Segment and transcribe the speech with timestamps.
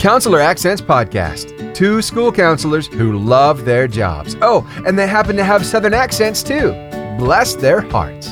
[0.00, 1.74] Counselor Accents Podcast.
[1.74, 4.34] Two school counselors who love their jobs.
[4.40, 6.70] Oh, and they happen to have Southern accents too.
[7.18, 8.30] Bless their hearts.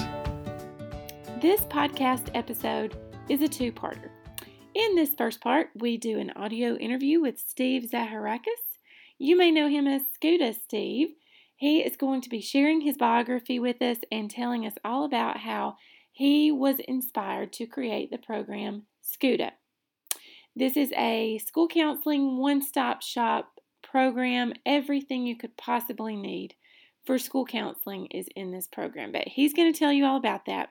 [1.42, 2.96] This podcast episode
[3.28, 4.08] is a two parter.
[4.74, 8.79] In this first part, we do an audio interview with Steve Zaharakis.
[9.19, 11.09] You may know him as Scuta Steve.
[11.55, 15.41] He is going to be sharing his biography with us and telling us all about
[15.41, 15.77] how
[16.11, 19.50] he was inspired to create the program Scuta.
[20.59, 24.54] This is a school counseling one stop shop program.
[24.67, 26.57] Everything you could possibly need
[27.07, 30.46] for school counseling is in this program, but he's going to tell you all about
[30.46, 30.71] that.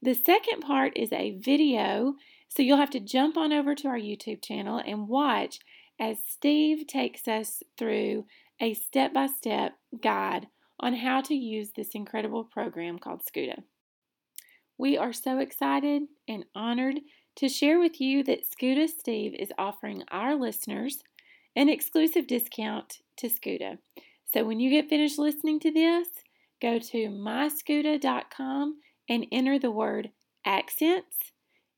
[0.00, 2.14] The second part is a video,
[2.48, 5.58] so you'll have to jump on over to our YouTube channel and watch
[6.00, 8.24] as Steve takes us through
[8.62, 10.46] a step by step guide
[10.80, 13.62] on how to use this incredible program called Scuta.
[14.78, 17.00] We are so excited and honored
[17.38, 21.04] to share with you that Scuta Steve is offering our listeners
[21.54, 23.78] an exclusive discount to Scuta.
[24.32, 26.08] So when you get finished listening to this,
[26.60, 30.10] go to myscuta.com and enter the word
[30.44, 31.16] accents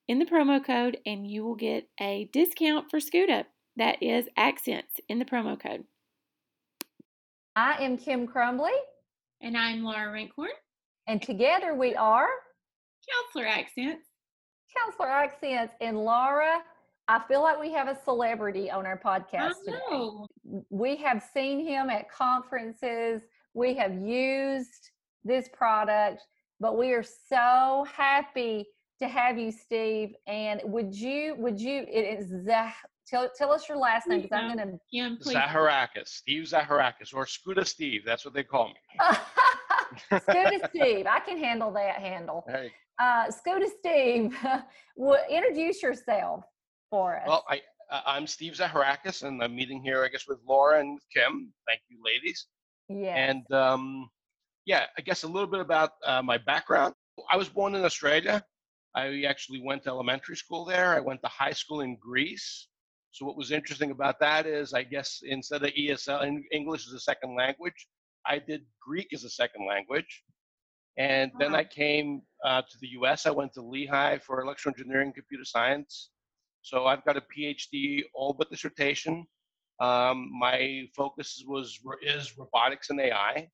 [0.08, 3.44] in the promo code, and you will get a discount for Scuta.
[3.76, 5.84] That is accents in the promo code.
[7.54, 8.72] I am Kim Crumbly.
[9.42, 10.48] And I'm Laura Rankhorn.
[11.06, 12.28] And together we are
[13.08, 14.09] Counselor Accents.
[14.76, 15.74] Counselor Accents.
[15.80, 16.62] And Laura,
[17.08, 20.62] I feel like we have a celebrity on our podcast today.
[20.70, 23.22] We have seen him at conferences,
[23.54, 24.90] we have used
[25.24, 26.22] this product,
[26.60, 28.66] but we are so happy
[29.00, 30.14] to have you, Steve.
[30.26, 32.70] And would you, would you, it is Zah,
[33.08, 35.34] tell, tell us your last name because I'm going to.
[35.34, 38.02] Zaharakis, Steve Zaharakis, or Scuta Steve.
[38.06, 38.74] That's what they call me.
[40.12, 41.06] Scuta Steve.
[41.06, 42.44] I can handle that handle.
[42.46, 42.70] Hey.
[43.00, 44.36] Uh, Scuta Steve,
[45.30, 46.44] introduce yourself
[46.90, 47.24] for us.
[47.26, 50.94] Well, I, uh, I'm Steve Zaharakis, and I'm meeting here, I guess, with Laura and
[50.94, 51.50] with Kim.
[51.66, 52.46] Thank you, ladies.
[52.90, 53.14] Yeah.
[53.14, 54.10] And um,
[54.66, 56.92] yeah, I guess a little bit about uh, my background.
[57.32, 58.44] I was born in Australia.
[58.94, 60.94] I actually went to elementary school there.
[60.94, 62.68] I went to high school in Greece.
[63.12, 67.00] So what was interesting about that is, I guess instead of ESL, English as a
[67.00, 67.86] second language,
[68.26, 70.22] I did Greek as a second language.
[70.96, 73.26] And then I came uh, to the US.
[73.26, 76.10] I went to Lehigh for electrical engineering, computer science.
[76.62, 79.26] So I've got a PhD, all but dissertation.
[79.80, 83.48] Um, my focus was is robotics and AI.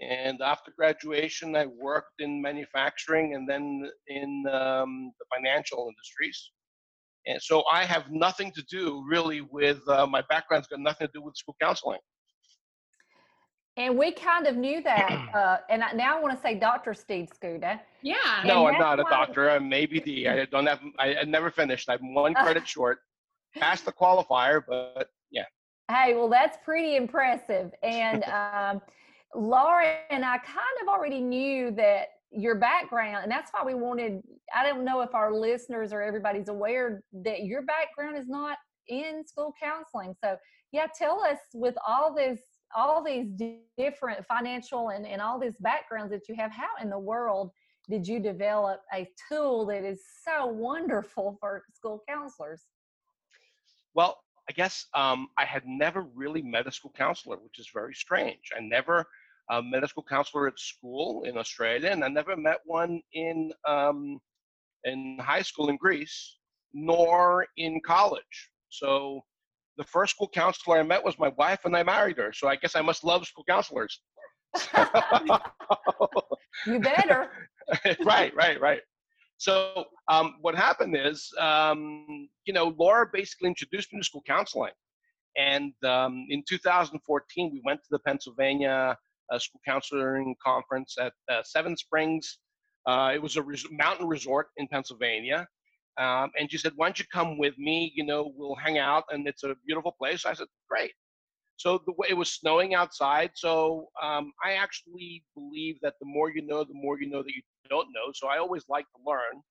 [0.00, 6.50] And after graduation, I worked in manufacturing and then in um, the financial industries.
[7.26, 11.12] And so I have nothing to do really with uh, my background's got nothing to
[11.14, 12.00] do with school counseling.
[13.76, 15.18] And we kind of knew that.
[15.32, 16.92] Uh, and I, now I want to say Dr.
[16.92, 17.80] Steve Scuta.
[18.02, 18.16] Yeah.
[18.44, 19.48] No, I'm not a doctor.
[19.48, 20.26] I'm ABD.
[20.26, 21.88] I don't have, I, I never finished.
[21.88, 22.98] I'm one credit short.
[23.56, 25.44] Passed the qualifier, but yeah.
[25.90, 27.70] Hey, well, that's pretty impressive.
[27.82, 28.82] And um,
[29.34, 34.22] Laura and I kind of already knew that your background, and that's why we wanted,
[34.54, 39.26] I don't know if our listeners or everybody's aware that your background is not in
[39.26, 40.14] school counseling.
[40.22, 40.36] So,
[40.72, 42.40] yeah, tell us with all this
[42.74, 43.26] all these
[43.78, 47.50] different financial and, and all these backgrounds that you have, how in the world
[47.88, 52.62] did you develop a tool that is so wonderful for school counselors?
[53.94, 54.18] Well,
[54.48, 58.50] I guess um, I had never really met a school counselor, which is very strange.
[58.56, 59.06] I never
[59.50, 63.52] uh, met a school counselor at school in Australia, and I never met one in
[63.66, 64.18] um,
[64.84, 66.38] in high school in Greece,
[66.72, 68.50] nor in college.
[68.68, 69.22] So
[69.76, 72.32] the first school counselor I met was my wife, and I married her.
[72.32, 74.00] So I guess I must love school counselors.
[76.66, 77.30] you better.
[78.04, 78.80] right, right, right.
[79.38, 84.72] So um, what happened is, um, you know, Laura basically introduced me to school counseling.
[85.36, 88.96] And um, in 2014, we went to the Pennsylvania
[89.32, 92.38] uh, School Counseling Conference at uh, Seven Springs.
[92.86, 95.46] Uh, it was a res- mountain resort in Pennsylvania.
[95.98, 97.92] Um, and she said, why don't you come with me?
[97.94, 100.24] You know, we'll hang out and it's a beautiful place.
[100.24, 100.92] I said, great.
[101.56, 103.30] So the way it was snowing outside.
[103.34, 107.32] So um, I actually believe that the more you know, the more you know that
[107.34, 108.10] you don't know.
[108.14, 109.42] So I always like to learn.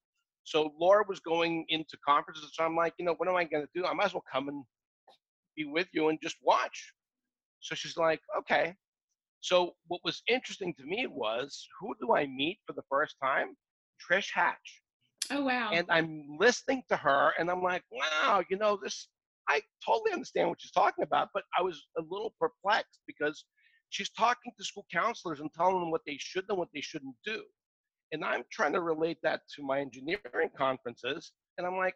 [0.44, 2.52] So Laura was going into conferences.
[2.54, 3.86] So I'm like, you know, what am I going to do?
[3.86, 4.64] I might as well come and
[5.56, 6.94] be with you and just watch.
[7.60, 8.76] So she's like, okay.
[9.42, 13.56] So what was interesting to me was who do I meet for the first time?
[14.02, 14.82] Trish Hatch.
[15.30, 15.72] Oh wow.
[15.74, 19.08] And I'm listening to her and I'm like, wow, you know, this
[19.48, 23.44] I totally understand what she's talking about, but I was a little perplexed because
[23.90, 27.16] she's talking to school counselors and telling them what they should and what they shouldn't
[27.26, 27.44] do.
[28.12, 31.32] And I'm trying to relate that to my engineering conferences.
[31.58, 31.96] And I'm like,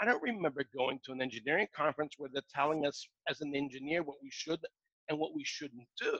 [0.00, 4.02] I don't remember going to an engineering conference where they're telling us as an engineer
[4.02, 4.60] what we should
[5.08, 6.18] and what we shouldn't do.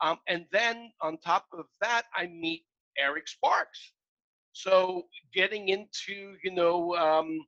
[0.00, 2.64] Um, and then on top of that, I meet
[2.98, 3.92] Eric Sparks.
[4.52, 5.04] So
[5.34, 7.38] getting into, you know, um,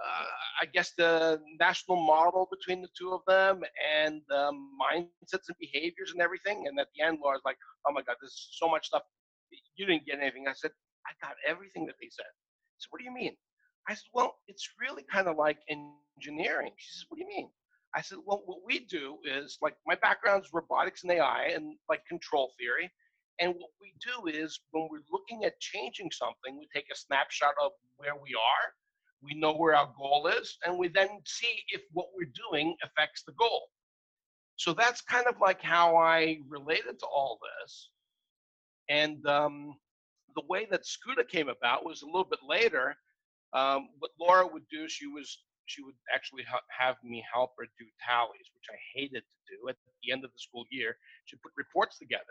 [0.00, 0.24] uh,
[0.62, 3.62] I guess the national model between the two of them
[3.94, 6.66] and um, mindsets and behaviors and everything.
[6.66, 9.02] And at the end, Laura's like, "Oh my God, there's so much stuff.
[9.76, 10.70] You didn't get anything." I said,
[11.06, 12.26] "I got everything that they said."
[12.78, 13.36] So what do you mean?
[13.88, 17.50] I said, "Well, it's really kind of like engineering." She says, "What do you mean?"
[17.94, 22.04] I said, "Well, what we do is like my background's robotics and AI and like
[22.06, 22.90] control theory."
[23.40, 27.54] And what we do is when we're looking at changing something, we take a snapshot
[27.62, 28.72] of where we are
[29.22, 33.22] we know where our goal is, and we then see if what we're doing affects
[33.24, 33.68] the goal.
[34.56, 37.90] So that's kind of like how I related to all this.
[38.88, 39.74] And um,
[40.34, 42.94] the way that SCUTA came about was a little bit later.
[43.52, 47.66] Um, what Laura would do, she was she would actually ha- have me help her
[47.78, 50.96] do tallies, which I hated to do at the end of the school year.
[51.26, 52.24] She'd put reports together.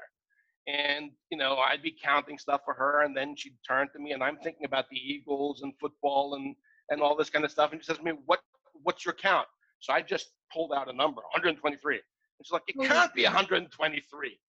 [0.69, 4.12] And, you know, I'd be counting stuff for her, and then she'd turn to me,
[4.12, 6.56] and I'm thinking about the Eagles and football and
[6.92, 7.71] and all this kind of stuff.
[7.71, 8.39] And she says to me, "What
[8.83, 9.48] what's your count?"
[9.80, 11.95] So I just pulled out a number, 123.
[11.95, 12.04] And
[12.44, 12.92] she's like, "It mm-hmm.
[12.92, 14.39] can't be 123."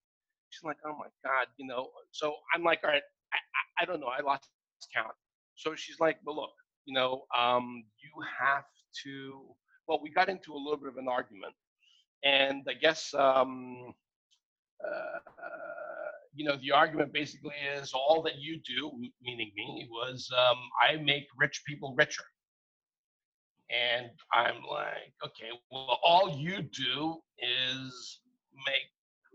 [0.50, 1.90] She's like, "Oh my god," you know.
[2.10, 3.02] So I'm like, "All right,
[3.32, 4.08] I, I, I don't know.
[4.08, 4.48] I lost
[4.94, 5.14] count."
[5.54, 8.64] So she's like, "Well, look, you know, um, you have
[9.04, 9.44] to."
[9.86, 11.54] Well, we got into a little bit of an argument,
[12.24, 13.14] and I guess.
[13.14, 13.94] Um,
[14.82, 15.18] uh,
[16.34, 18.90] you know, the argument basically is all that you do,
[19.22, 22.24] meaning me, was um, I make rich people richer.
[23.70, 28.20] And I'm like, okay, well, all you do is
[28.66, 28.90] make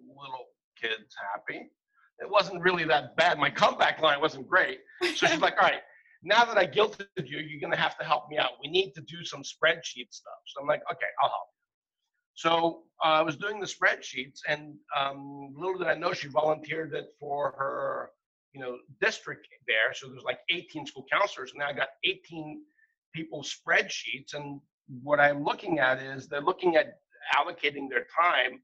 [0.07, 0.47] little
[0.81, 1.69] kids happy.
[2.19, 3.37] It wasn't really that bad.
[3.39, 4.79] My comeback line wasn't great.
[5.01, 5.81] So she's like, all right,
[6.23, 8.51] now that I guilted you, you're going to have to help me out.
[8.63, 10.39] We need to do some spreadsheet stuff.
[10.47, 11.47] So I'm like, okay, I'll help.
[12.35, 16.93] So uh, I was doing the spreadsheets, and um, little did I know she volunteered
[16.93, 18.11] it for her,
[18.53, 19.93] you know, district there.
[19.93, 22.61] So there's like 18 school counselors, and now I got 18
[23.13, 24.33] people's spreadsheets.
[24.33, 24.59] And
[25.01, 26.99] what I'm looking at is they're looking at
[27.33, 28.59] allocating their time,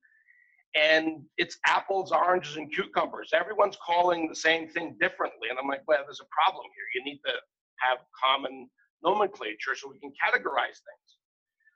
[0.75, 3.31] and it's apples, oranges, and cucumbers.
[3.33, 6.85] Everyone's calling the same thing differently, and I'm like, well, there's a problem here.
[7.01, 7.33] You need to
[7.79, 8.69] have common
[9.01, 11.17] nomenclature so we can categorize things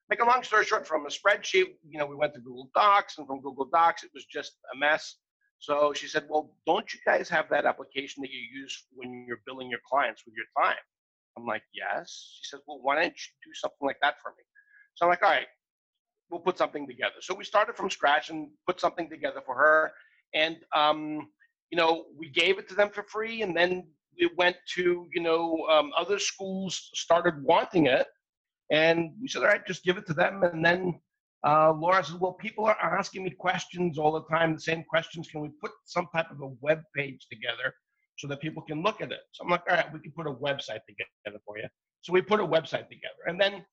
[0.10, 3.18] make a long story short, from a spreadsheet, you know, we went to Google Docs,
[3.18, 5.16] and from Google Docs, it was just a mess.
[5.60, 9.42] So she said, Well, don't you guys have that application that you use when you're
[9.46, 10.82] billing your clients with your time?
[11.38, 12.40] I'm like, Yes.
[12.42, 14.44] She says, Well, why don't you do something like that for me?
[14.96, 15.48] So I'm like, All right,
[16.30, 17.16] we'll put something together.
[17.22, 19.92] So we started from scratch and put something together for her.
[20.34, 21.30] And, um,
[21.72, 23.42] you know, we gave it to them for free.
[23.42, 23.88] And then
[24.18, 28.08] it went to, you know, um, other schools started wanting it.
[28.72, 30.44] And we said, all right, just give it to them.
[30.44, 31.00] And then
[31.46, 35.28] uh, Laura says, well, people are asking me questions all the time, the same questions.
[35.28, 37.74] Can we put some type of a web page together
[38.18, 39.20] so that people can look at it?
[39.32, 41.68] So I'm like, all right, we can put a website together for you.
[42.02, 43.22] So we put a website together.
[43.28, 43.64] And then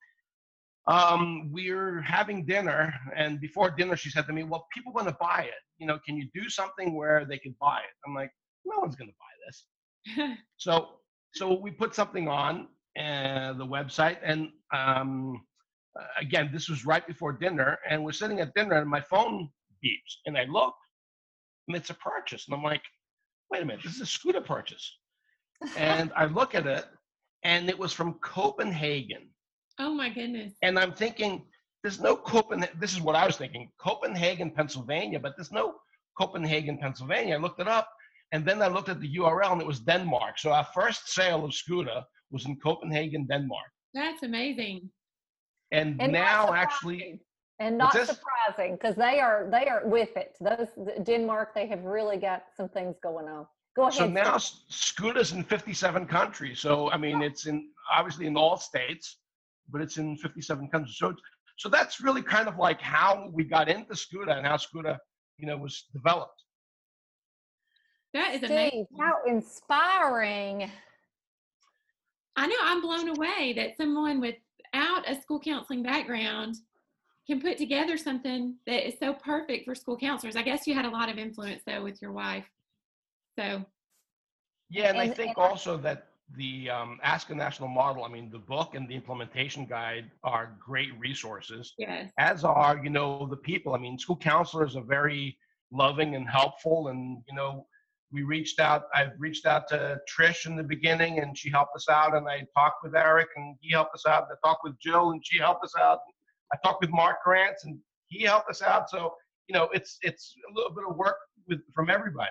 [0.87, 2.93] um, we're having dinner.
[3.17, 5.63] And before dinner, she said to me, well, people want to buy it.
[5.79, 7.95] You know, can you do something where they can buy it?
[8.07, 8.31] I'm like,
[8.67, 10.39] no one's going to buy this.
[10.57, 10.89] so,
[11.35, 12.69] so we put something on
[12.99, 14.19] uh, the website.
[14.25, 15.41] And um,
[16.19, 19.49] again, this was right before dinner, and we're sitting at dinner, and my phone
[19.85, 20.75] beeps, and I look,
[21.69, 22.83] and it's a purchase, and I'm like,
[23.51, 24.99] wait a minute, this is a SCUTA purchase,
[25.77, 26.87] and I look at it,
[27.45, 29.29] and it was from Copenhagen.
[29.79, 30.55] Oh my goodness!
[30.63, 31.45] And I'm thinking,
[31.83, 32.79] there's no Copenhagen.
[32.79, 35.75] This is what I was thinking, Copenhagen, Pennsylvania, but there's no
[36.19, 37.35] Copenhagen, Pennsylvania.
[37.35, 37.89] I looked it up,
[38.33, 40.39] and then I looked at the URL, and it was Denmark.
[40.39, 43.71] So our first sale of SCUTA was in Copenhagen, Denmark.
[43.95, 44.91] That's amazing.
[45.71, 47.21] And, and now actually
[47.61, 50.37] and not surprising because they are they are with it.
[50.41, 50.69] Those
[51.05, 53.47] Denmark, they have really got some things going on.
[53.77, 53.95] Go ahead.
[53.95, 56.61] So now SCUTA's in 57 countries.
[56.61, 59.19] So I mean, it's in obviously in all states,
[59.71, 60.97] but it's in 57 countries.
[60.99, 61.15] So
[61.59, 64.99] so that's really kind of like how we got into SCUTA and how SCUTA,
[65.39, 66.43] you know, was developed.
[68.15, 68.87] That is amazing.
[68.99, 70.71] how inspiring.
[72.37, 76.57] I know I'm blown away that someone without a school counseling background
[77.27, 80.37] can put together something that is so perfect for school counselors.
[80.37, 82.47] I guess you had a lot of influence though with your wife.
[83.39, 83.65] So
[84.71, 88.31] yeah, and, and I think and also that the um, ASCA National Model, I mean,
[88.31, 91.75] the book and the implementation guide are great resources.
[91.79, 92.11] Yes.
[92.19, 93.75] As are, you know, the people.
[93.75, 95.37] I mean, school counselors are very
[95.71, 97.67] loving and helpful, and you know,
[98.13, 98.85] we reached out.
[98.95, 102.15] I reached out to Trish in the beginning, and she helped us out.
[102.15, 104.25] And I talked with Eric, and he helped us out.
[104.29, 106.01] And I talked with Jill, and she helped us out.
[106.53, 107.79] I talked with Mark Grants, and
[108.09, 108.91] he helped us out.
[108.91, 109.15] So
[109.49, 111.17] you know, it's it's a little bit of work
[111.49, 112.31] with from everybody.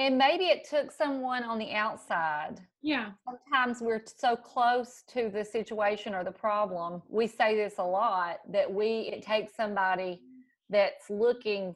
[0.00, 2.60] And maybe it took someone on the outside.
[2.82, 3.10] Yeah.
[3.24, 7.02] Sometimes we're so close to the situation or the problem.
[7.08, 10.22] We say this a lot that we it takes somebody
[10.70, 11.74] that's looking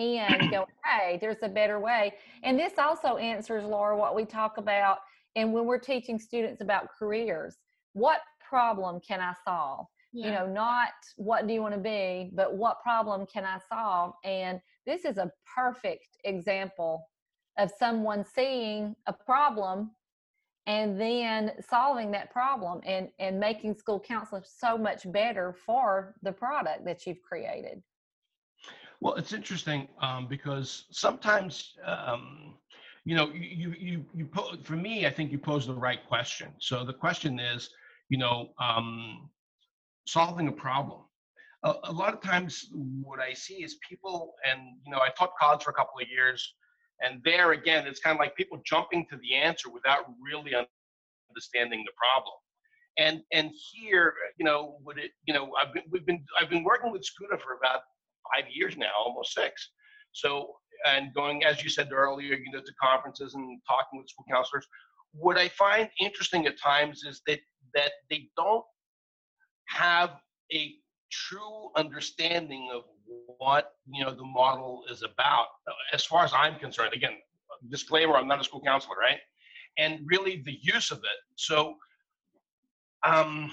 [0.00, 2.14] in go, hey, there's a better way.
[2.42, 4.98] And this also answers, Laura, what we talk about
[5.36, 7.56] and when we're teaching students about careers.
[7.92, 9.86] What problem can I solve?
[10.12, 10.26] Yeah.
[10.26, 14.14] You know, not what do you want to be, but what problem can I solve?
[14.24, 17.06] And this is a perfect example
[17.58, 19.92] of someone seeing a problem
[20.66, 26.32] and then solving that problem and and making school counseling so much better for the
[26.32, 27.82] product that you've created
[29.00, 32.54] well it's interesting um, because sometimes um,
[33.04, 36.48] you know you you you po- for me i think you pose the right question
[36.58, 37.70] so the question is
[38.08, 39.28] you know um,
[40.06, 41.00] solving a problem
[41.64, 42.66] a, a lot of times
[43.02, 46.08] what i see is people and you know i taught college for a couple of
[46.08, 46.54] years
[47.02, 50.52] and there again, it's kind of like people jumping to the answer without really
[51.30, 52.34] understanding the problem.
[52.98, 56.64] And and here, you know, would it, you know, I've been we've been I've been
[56.64, 57.82] working with SCUTA for about
[58.34, 59.70] five years now, almost six.
[60.12, 60.54] So
[60.86, 64.66] and going, as you said earlier, you know, to conferences and talking with school counselors.
[65.12, 67.40] What I find interesting at times is that
[67.74, 68.64] that they don't
[69.66, 70.10] have
[70.52, 70.74] a
[71.10, 72.82] true understanding of
[73.38, 75.46] what you know the model is about
[75.92, 77.12] as far as i'm concerned again
[77.68, 79.18] disclaimer i'm not a school counselor right
[79.78, 81.74] and really the use of it so
[83.02, 83.50] um,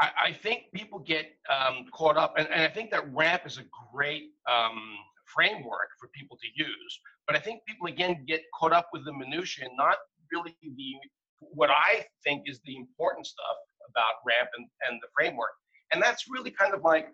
[0.00, 3.58] I, I, think people get um, caught up and, and, i think that ramp is
[3.58, 4.80] a great um,
[5.34, 9.12] framework for people to use but i think people again get caught up with the
[9.12, 9.96] minutia and not
[10.32, 10.94] really the
[11.40, 13.56] what i think is the important stuff
[13.88, 15.52] about ramp and, and the framework
[15.92, 17.08] and that's really kind of like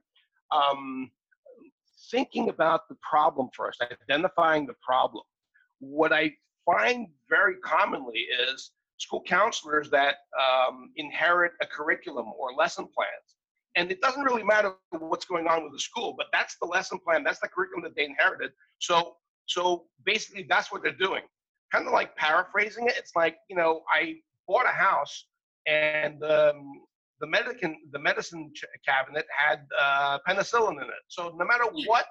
[0.53, 1.11] um,
[2.11, 5.25] thinking about the problem first, identifying the problem.
[5.81, 6.33] What I
[6.67, 13.37] find very commonly is school counselors that um, inherit a curriculum or lesson plans.
[13.77, 16.99] And it doesn't really matter what's going on with the school, but that's the lesson
[16.99, 18.51] plan, that's the curriculum that they inherited.
[18.79, 19.17] So,
[19.47, 21.23] so basically, that's what they're doing.
[21.73, 24.17] Kind of like paraphrasing it, it's like, you know, I
[24.49, 25.27] bought a house
[25.67, 26.83] and um,
[27.21, 28.51] the medicine the medicine
[28.87, 31.05] cabinet had uh, penicillin in it.
[31.09, 32.07] So no matter what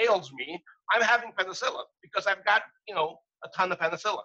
[0.00, 0.62] ails me,
[0.94, 4.22] I'm having penicillin because I've got you know a ton of penicillin.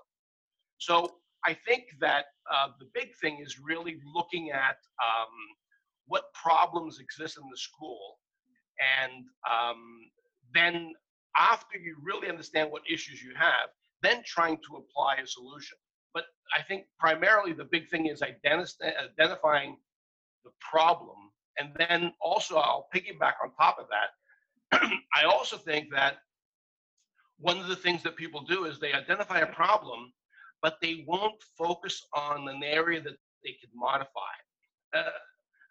[0.77, 5.33] So I think that uh, the big thing is really looking at um,
[6.07, 8.17] what problems exist in the school,
[9.03, 9.81] and um,
[10.53, 10.93] then
[11.35, 13.69] after you really understand what issues you have,
[14.01, 15.77] then trying to apply a solution.
[16.13, 19.77] But I think primarily the big thing is identifying
[20.43, 21.17] the problem.
[21.57, 24.81] And then also, I'll piggyback on top of that.
[25.15, 26.17] I also think that
[27.39, 30.11] one of the things that people do is they identify a problem,
[30.63, 34.33] but they won't focus on an area that they could modify.
[34.95, 35.11] Uh,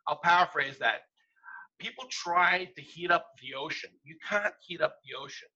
[0.06, 1.00] I'll paraphrase that.
[1.80, 3.90] People try to heat up the ocean.
[4.04, 5.48] You can't heat up the ocean.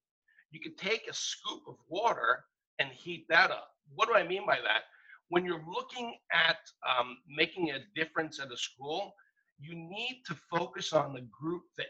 [0.50, 2.44] You can take a scoop of water
[2.80, 3.68] and heat that up.
[3.94, 4.82] What do I mean by that?
[5.28, 9.12] when you're looking at um, making a difference at a school,
[9.58, 11.86] you need to focus on the group that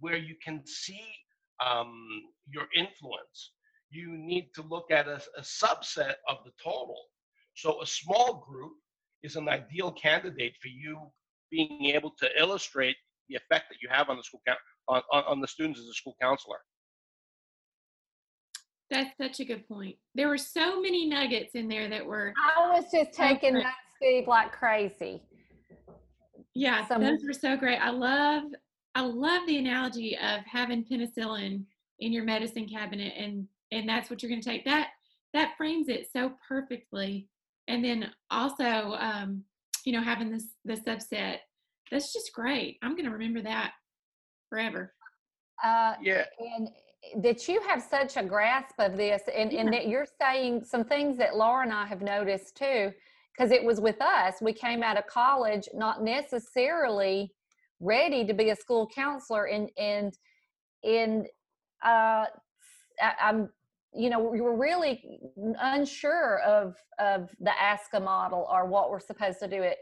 [0.00, 1.06] where you can see
[1.64, 2.06] um,
[2.50, 3.52] your influence.
[3.90, 6.96] You need to look at a, a subset of the total.
[7.54, 8.72] So a small group
[9.22, 10.98] is an ideal candidate for you
[11.50, 12.96] being able to illustrate
[13.28, 14.40] the effect that you have on the school
[14.88, 16.58] on, on, on the students as a school counselor.
[18.90, 19.96] That's such a good point.
[20.14, 22.32] There were so many nuggets in there that were.
[22.36, 25.22] I was just taking that, Steve, like crazy.
[26.54, 27.78] Yeah, Some, those were so great.
[27.78, 28.44] I love,
[28.94, 31.64] I love the analogy of having penicillin
[31.98, 34.64] in your medicine cabinet, and and that's what you're going to take.
[34.64, 34.88] That
[35.34, 37.28] that frames it so perfectly.
[37.68, 39.42] And then also, um,
[39.84, 41.38] you know, having this the subset.
[41.90, 42.78] That's just great.
[42.82, 43.72] I'm going to remember that
[44.48, 44.92] forever.
[45.62, 46.24] Uh, yeah.
[46.38, 46.68] And
[47.22, 49.60] that you have such a grasp of this and, yeah.
[49.60, 52.92] and that you're saying some things that Laura and I have noticed too,
[53.36, 54.34] because it was with us.
[54.40, 57.32] We came out of college not necessarily
[57.78, 60.16] ready to be a school counselor and and
[60.82, 61.26] and
[61.84, 62.24] uh
[63.00, 63.50] I, I'm
[63.96, 65.20] you know we were really
[65.60, 69.78] unsure of of the ASCA model or what we're supposed to do it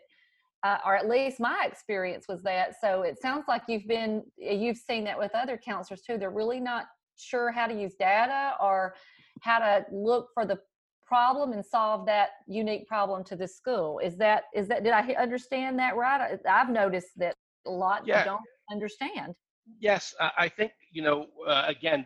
[0.63, 4.79] uh, or at least my experience was that so it sounds like you've been you've
[4.79, 8.95] seen that with other counselors too they're really not sure how to use data or
[9.43, 10.59] how to look for the
[11.07, 13.99] problem and solve that unique problem to the school.
[13.99, 16.39] Is that is that did I understand that right?
[16.49, 17.35] I've noticed that
[17.67, 18.25] a lot yeah.
[18.25, 19.35] don't understand.
[19.81, 21.27] Yes, I think you know.
[21.47, 22.05] Uh, again,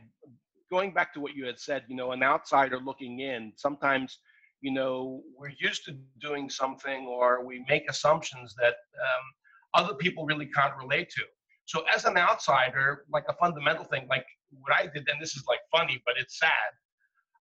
[0.71, 4.19] going back to what you had said, you know, an outsider looking in, sometimes
[4.61, 9.25] you know we're used to doing something or we make assumptions that um,
[9.75, 11.23] other people really can't relate to.
[11.67, 15.45] So as an outsider, like a fundamental thing, like what I did, and this is
[15.47, 16.71] like funny, but it's sad.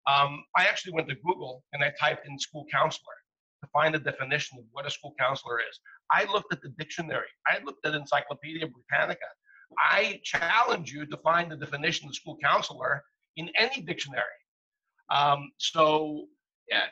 [0.06, 3.16] Um, I actually went to Google and I typed in school counselor
[3.64, 5.80] to find a definition of what a school counselor is.
[6.12, 7.28] I looked at the dictionary.
[7.48, 9.26] I looked at Encyclopedia Britannica.
[9.78, 13.04] I challenge you to find the definition of school counselor
[13.38, 14.24] in any dictionary.
[15.10, 16.26] Um, so
[16.70, 16.86] yeah,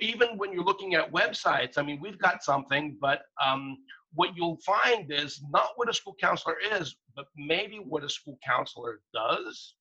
[0.00, 3.78] even when you're looking at websites, I mean, we've got something, but um,
[4.12, 8.38] what you'll find is not what a school counselor is, but maybe what a school
[8.44, 9.74] counselor does.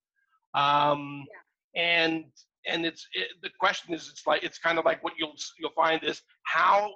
[0.54, 1.26] Um,
[1.76, 1.82] yeah.
[1.82, 2.26] And
[2.68, 5.72] and it's it, the question is, it's like it's kind of like what you'll you'll
[5.76, 6.94] find is how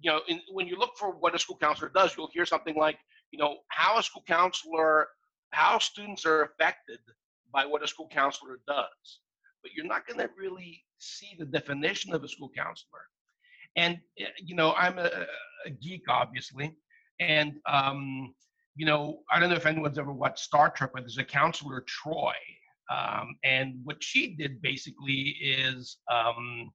[0.00, 2.74] you know in, when you look for what a school counselor does, you'll hear something
[2.76, 2.98] like
[3.30, 5.06] you know how a school counselor
[5.50, 6.98] how students are affected
[7.56, 9.20] by what a school counselor does
[9.66, 13.00] but you're not going to really see the definition of a school counselor.
[13.74, 15.10] And eh, you know, I'm a,
[15.66, 16.76] a geek, obviously,
[17.18, 18.32] and um,
[18.76, 21.84] you know, I don't know if anyone's ever watched Star Trek, but there's a counselor
[21.84, 22.32] Troi.
[22.92, 26.70] um, and what she did basically is um,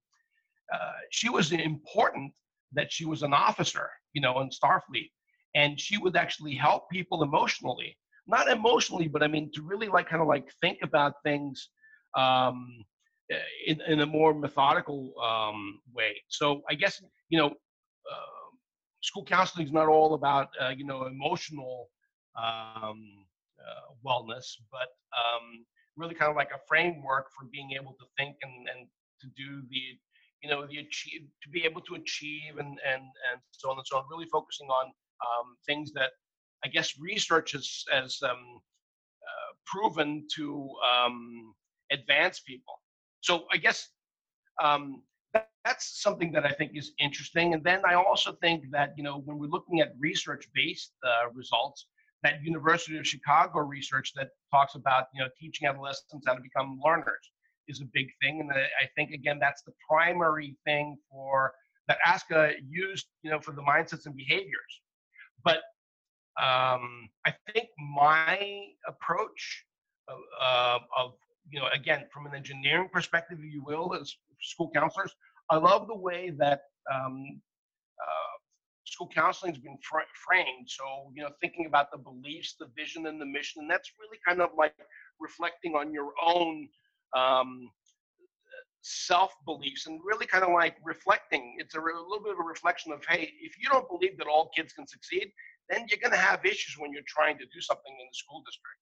[0.73, 2.33] uh, she was important
[2.73, 5.11] that she was an officer, you know, in Starfleet,
[5.55, 7.95] and she would actually help people emotionally,
[8.27, 11.69] not emotionally, but I mean to really like kind of like think about things
[12.17, 12.67] um,
[13.31, 13.37] eh,
[13.67, 16.15] in, in a more methodical um, way.
[16.29, 18.47] So I guess you know, uh,
[19.01, 21.89] school counseling is not all about uh, you know emotional
[22.37, 22.99] um,
[23.59, 25.65] uh, wellness, but um,
[25.97, 28.87] really kind of like a framework for being able to think and, and
[29.21, 29.97] to do the
[30.41, 33.85] you know the achieve to be able to achieve and and and so on and
[33.85, 34.03] so on.
[34.09, 36.11] Really focusing on um, things that
[36.63, 41.53] I guess research has has um, uh, proven to um,
[41.91, 42.75] advance people.
[43.21, 43.89] So I guess
[44.61, 47.53] um, that, that's something that I think is interesting.
[47.53, 51.87] And then I also think that you know when we're looking at research-based uh, results,
[52.23, 56.79] that University of Chicago research that talks about you know teaching adolescents how to become
[56.83, 57.31] learners
[57.67, 58.39] is a big thing.
[58.41, 61.53] And I think again that's the primary thing for
[61.87, 64.81] that ASCA used you know for the mindsets and behaviors.
[65.43, 65.61] But
[66.41, 69.65] um, I think my approach
[70.07, 71.13] of, uh, of
[71.49, 75.13] you know, again, from an engineering perspective, if you will, as school counselors,
[75.49, 77.41] I love the way that um,
[78.01, 78.37] uh,
[78.85, 80.67] school counseling has been fr- framed.
[80.67, 84.17] So, you know, thinking about the beliefs, the vision, and the mission, and that's really
[84.27, 84.73] kind of like
[85.19, 86.67] reflecting on your own
[87.15, 87.69] um,
[88.81, 91.55] self beliefs and really kind of like reflecting.
[91.59, 94.17] It's a, re- a little bit of a reflection of, hey, if you don't believe
[94.17, 95.31] that all kids can succeed,
[95.71, 98.43] then you're going to have issues when you're trying to do something in the school
[98.45, 98.81] district.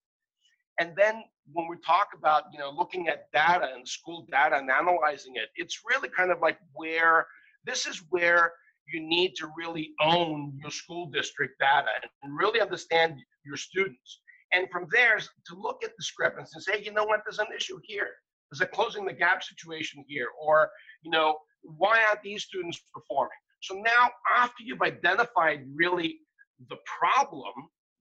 [0.79, 4.69] And then when we talk about, you know, looking at data and school data and
[4.71, 7.27] analyzing it, it's really kind of like where
[7.65, 8.53] this is where
[8.87, 11.87] you need to really own your school district data
[12.23, 14.21] and really understand your students.
[14.51, 17.79] And from there, to look at discrepancies and say, you know what, there's an issue
[17.83, 18.09] here.
[18.49, 20.29] There's a closing the gap situation here.
[20.41, 20.69] Or,
[21.03, 23.29] you know, why aren't these students performing?
[23.61, 26.19] So now, after you've identified really
[26.67, 27.53] the problem,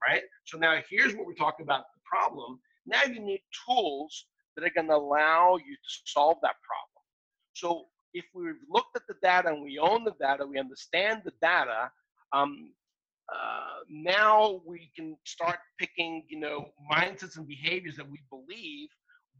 [0.05, 0.23] right?
[0.45, 2.59] So now here's what we're talking about the problem.
[2.85, 7.03] Now you need tools that are going to allow you to solve that problem.
[7.53, 11.33] So if we've looked at the data and we own the data, we understand the
[11.41, 11.91] data,
[12.33, 12.73] um,
[13.33, 18.89] uh, now we can start picking, you know, mindsets and behaviors that we believe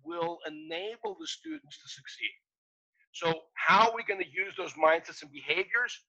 [0.03, 2.31] will enable the students to succeed.
[3.11, 5.99] So how are we going to use those mindsets and behaviors?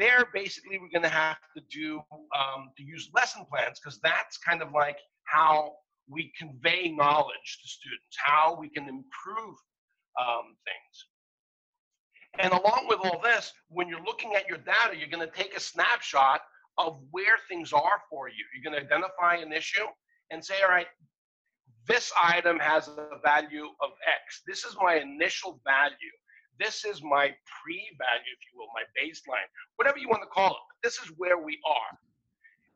[0.00, 1.98] There, basically, we're going to have to do
[2.34, 5.74] um, to use lesson plans because that's kind of like how
[6.08, 9.56] we convey knowledge to students, how we can improve
[10.18, 10.94] um, things.
[12.38, 15.54] And along with all this, when you're looking at your data, you're going to take
[15.56, 16.40] a snapshot
[16.78, 18.44] of where things are for you.
[18.54, 19.86] You're going to identify an issue
[20.30, 20.86] and say, all right,
[21.86, 24.42] this item has a value of X.
[24.46, 26.14] This is my initial value.
[26.60, 30.86] This is my pre-value, if you will, my baseline, whatever you want to call it.
[30.86, 31.98] This is where we are.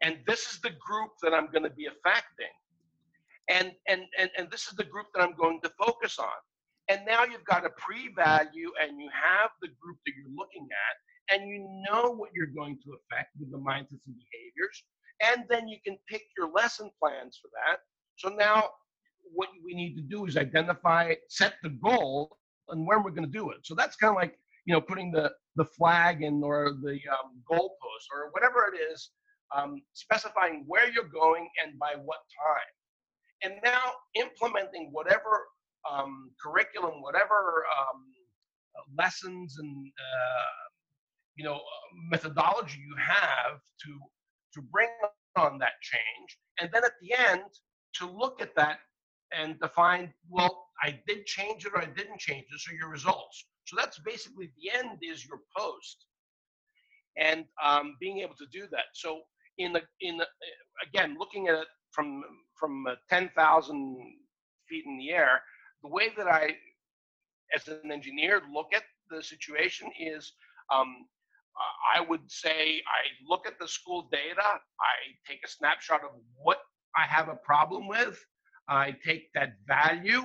[0.03, 2.49] And this is the group that I'm going to be affecting
[3.49, 6.39] and and and, and this is the group that i'm going to focus on
[6.89, 11.37] and now you've got a pre-value and you have the group that you're looking at
[11.37, 14.85] and you know what you're going to affect with the mindsets and behaviors
[15.23, 17.81] and then you can pick your lesson plans for that
[18.17, 18.71] so now
[19.33, 23.39] what we need to do is identify, set the goal, and when we're going to
[23.39, 23.59] do it.
[23.63, 27.43] So that's kind of like you know putting the the flag in or the um,
[27.51, 29.11] goalpost or whatever it is,
[29.55, 32.73] um, specifying where you're going and by what time,
[33.53, 33.83] and now
[34.15, 35.47] implementing whatever
[35.91, 38.03] um, curriculum, whatever um,
[38.99, 40.69] lessons and uh,
[41.37, 41.61] you know
[42.11, 43.99] methodology you have to
[44.55, 44.89] to bring
[45.37, 47.43] on that change, and then at the end
[47.95, 48.79] to look at that
[49.33, 53.47] and define, well, I did change it or I didn't change it, so your results.
[53.65, 56.07] So that's basically the end is your post,
[57.17, 58.87] and um, being able to do that.
[58.95, 59.23] So
[59.59, 60.27] in the in the,
[60.87, 62.23] again looking at it from
[62.59, 63.97] from uh, 10,000
[64.69, 65.43] feet in the air,
[65.83, 66.55] the way that I,
[67.55, 70.33] as an engineer, look at the situation is
[70.73, 71.07] um,
[71.95, 74.95] I would say I look at the school data, I
[75.29, 76.59] take a snapshot of what
[76.97, 78.19] I have a problem with,
[78.69, 80.25] I take that value,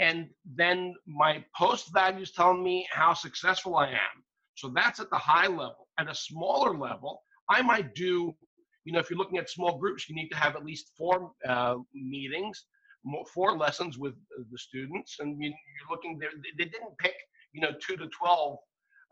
[0.00, 4.24] and then my post values tell me how successful I am.
[4.54, 5.88] So that's at the high level.
[5.98, 8.34] At a smaller level, I might do,
[8.84, 11.32] you know, if you're looking at small groups, you need to have at least four
[11.48, 12.64] uh, meetings,
[13.32, 14.14] four lessons with
[14.50, 15.52] the students, and you're
[15.90, 16.18] looking.
[16.18, 17.14] There, they didn't pick,
[17.52, 18.58] you know, two to twelve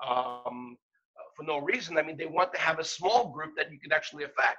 [0.06, 0.76] um,
[1.36, 1.98] for no reason.
[1.98, 4.58] I mean, they want to have a small group that you can actually affect.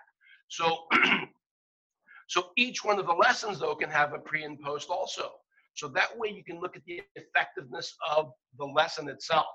[0.50, 0.88] So,
[2.28, 5.32] so each one of the lessons though can have a pre and post also.
[5.78, 9.46] So that way you can look at the effectiveness of the lesson itself.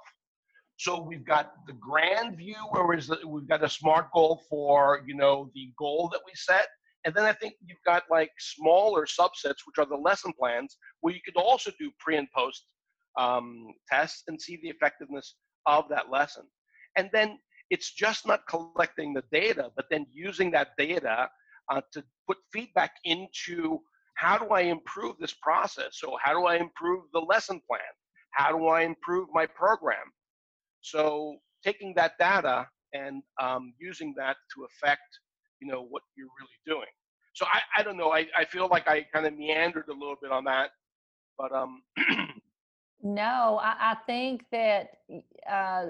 [0.77, 5.51] So we've got the grand view where we've got a SMART goal for, you know,
[5.55, 6.69] the goal that we set.
[7.05, 11.13] And then I think you've got like smaller subsets, which are the lesson plans, where
[11.13, 12.67] you could also do pre and post
[13.19, 15.35] um, tests and see the effectiveness
[15.67, 16.45] of that lesson.
[16.97, 17.39] And then
[17.71, 21.29] it's just not collecting the data, but then using that data
[21.69, 23.81] uh, to put feedback into
[24.23, 25.91] how do I improve this process?
[25.93, 27.93] So, how do I improve the lesson plan?
[28.31, 30.07] How do I improve my program?
[30.81, 35.09] So, taking that data and um, using that to affect,
[35.61, 36.93] you know, what you're really doing.
[37.35, 38.13] So, I, I don't know.
[38.13, 40.71] I, I feel like I kind of meandered a little bit on that,
[41.37, 41.83] but um,
[43.05, 44.91] No, I, I think that
[45.51, 45.87] uh,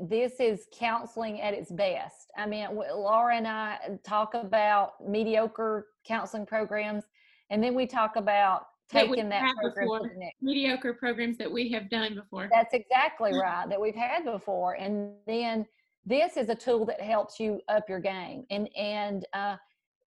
[0.00, 2.32] this is counseling at its best.
[2.36, 7.04] I mean, Laura and I talk about mediocre counseling programs,
[7.50, 12.14] and then we talk about taking that, that program mediocre programs that we have done
[12.14, 12.48] before.
[12.52, 15.66] That's exactly right that we've had before, and then
[16.04, 18.44] this is a tool that helps you up your game.
[18.50, 19.56] And and uh,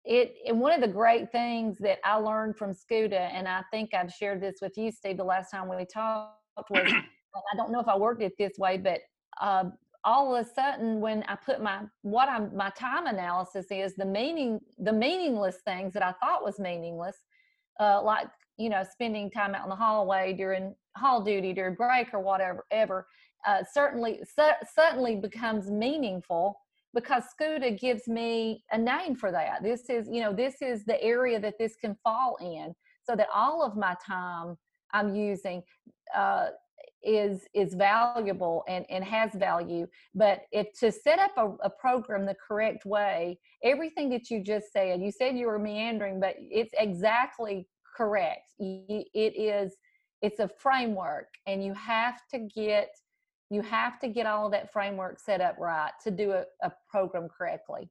[0.05, 3.95] it and one of the great things that I learned from SCUTA, and I think
[3.95, 6.38] I've shared this with you, Steve, the last time we talked
[6.71, 9.01] was I don't know if I worked it this way, but
[9.40, 9.64] uh,
[10.05, 14.05] all of a sudden when I put my what I'm my time analysis is the
[14.05, 17.17] meaning the meaningless things that I thought was meaningless,
[17.81, 22.12] uh, like you know spending time out in the hallway during hall duty during break
[22.12, 23.07] or whatever ever,
[23.47, 26.59] uh, certainly su- suddenly becomes meaningful
[26.95, 29.62] because SCUTA gives me a name for that.
[29.62, 33.29] This is you know this is the area that this can fall in, so that
[33.33, 34.57] all of my time
[34.93, 35.62] I'm using
[36.15, 36.49] uh,
[37.03, 39.87] is is valuable and, and has value.
[40.14, 44.73] But if to set up a, a program the correct way, everything that you just
[44.73, 48.55] said, you said you were meandering, but it's exactly correct.
[48.59, 49.75] It is
[50.23, 52.90] it's a framework, and you have to get
[53.51, 56.73] you have to get all of that framework set up right to do a, a
[56.90, 57.90] program correctly.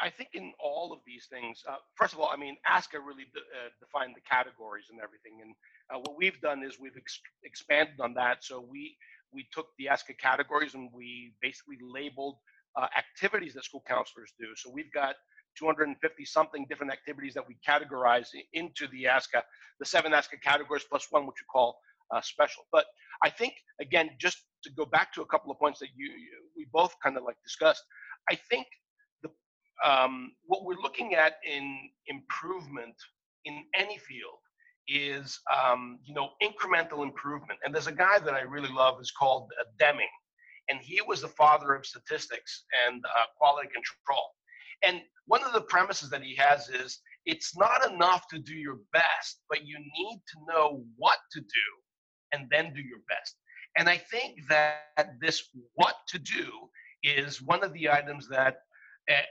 [0.00, 3.28] I, think in all of these things, uh, first of all, I mean, ASCA really
[3.34, 5.40] de- uh, defined the categories and everything.
[5.42, 5.54] And
[5.92, 8.44] uh, what we've done is we've ex- expanded on that.
[8.44, 8.96] So we
[9.32, 12.36] we took the ASCA categories and we basically labeled
[12.76, 14.46] uh, activities that school counselors do.
[14.56, 15.16] So we've got
[15.58, 19.42] 250 something different activities that we categorize into the ASCA,
[19.80, 21.76] the seven ASCA categories plus one, which we call
[22.14, 22.64] uh, special.
[22.70, 22.84] But
[23.22, 26.28] I think again, just to go back to a couple of points that you, you
[26.56, 27.82] we both kind of like discussed,
[28.30, 28.66] I think
[29.84, 32.94] um, what we're looking at in improvement
[33.44, 34.38] in any field
[34.88, 39.10] is um, you know incremental improvement and there's a guy that i really love is
[39.10, 40.08] called uh, deming
[40.68, 44.24] and he was the father of statistics and uh, quality control
[44.82, 48.78] and one of the premises that he has is it's not enough to do your
[48.92, 51.46] best but you need to know what to do
[52.32, 53.36] and then do your best
[53.78, 54.82] and i think that
[55.20, 56.50] this what to do
[57.02, 58.56] is one of the items that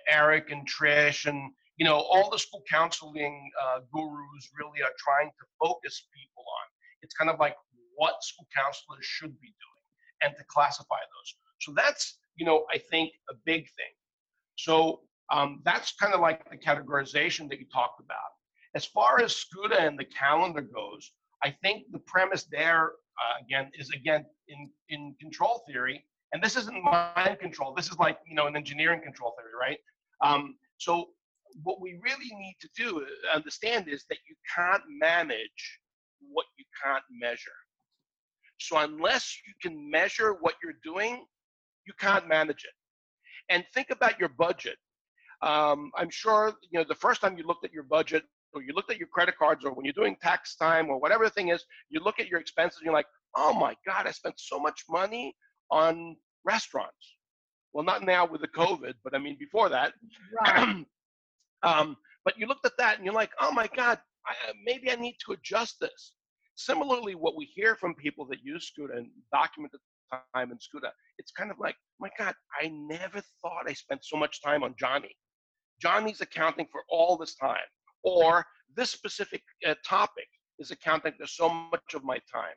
[0.08, 5.30] Eric and Trish and you know all the school counseling uh, gurus really are trying
[5.30, 6.66] to focus people on.
[7.02, 7.56] It's kind of like
[7.96, 9.84] what school counselors should be doing
[10.24, 11.36] and to classify those.
[11.62, 13.94] So that's you know I think a big thing.
[14.56, 18.32] So um, that's kind of like the categorization that you talked about.
[18.76, 21.12] As far as SCUTA and the calendar goes,
[21.44, 26.56] I think the premise there uh, again is again in in control theory, and this
[26.56, 27.74] isn't mind control.
[27.74, 29.80] This is like you know an engineering control theory, right?
[30.22, 31.10] Um, so
[31.64, 35.80] what we really need to do uh, understand is that you can't manage
[36.32, 37.52] what you can't measure.
[38.60, 41.26] So unless you can measure what you're doing,
[41.86, 43.54] you can't manage it.
[43.54, 44.78] And think about your budget.
[45.42, 48.74] Um, I'm sure you know the first time you looked at your budget or you
[48.74, 51.50] looked at your credit cards or when you're doing tax time or whatever the thing
[51.50, 54.60] is, you look at your expenses and you're like, oh my God, I spent so
[54.60, 55.36] much money
[55.72, 57.16] on restaurants.
[57.74, 59.94] Well, not now with the COVID, but I mean before that.
[60.46, 60.86] Right.
[61.64, 64.34] um, but you looked at that and you're like, oh my God, I,
[64.66, 66.14] maybe I need to adjust this.
[66.56, 69.80] Similarly, what we hear from people that use SCUTA and document the
[70.34, 74.18] time in SCUTA, it's kind of like, my God, I never thought I spent so
[74.18, 75.16] much time on Johnny.
[75.82, 77.58] Johnny's accounting for all this time,
[78.04, 78.46] or
[78.76, 80.28] this specific uh, topic
[80.60, 82.56] is accounting for so much of my time.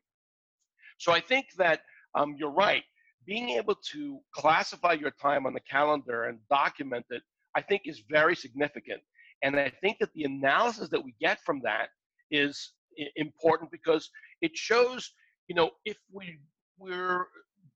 [0.98, 1.80] So I think that
[2.14, 2.82] um, you're right.
[3.26, 7.22] Being able to classify your time on the calendar and document it,
[7.56, 9.00] I think, is very significant.
[9.42, 11.88] And I think that the analysis that we get from that
[12.30, 12.72] is
[13.16, 14.08] important because
[14.40, 15.10] it shows,
[15.48, 16.38] you know, if we
[16.78, 17.26] we're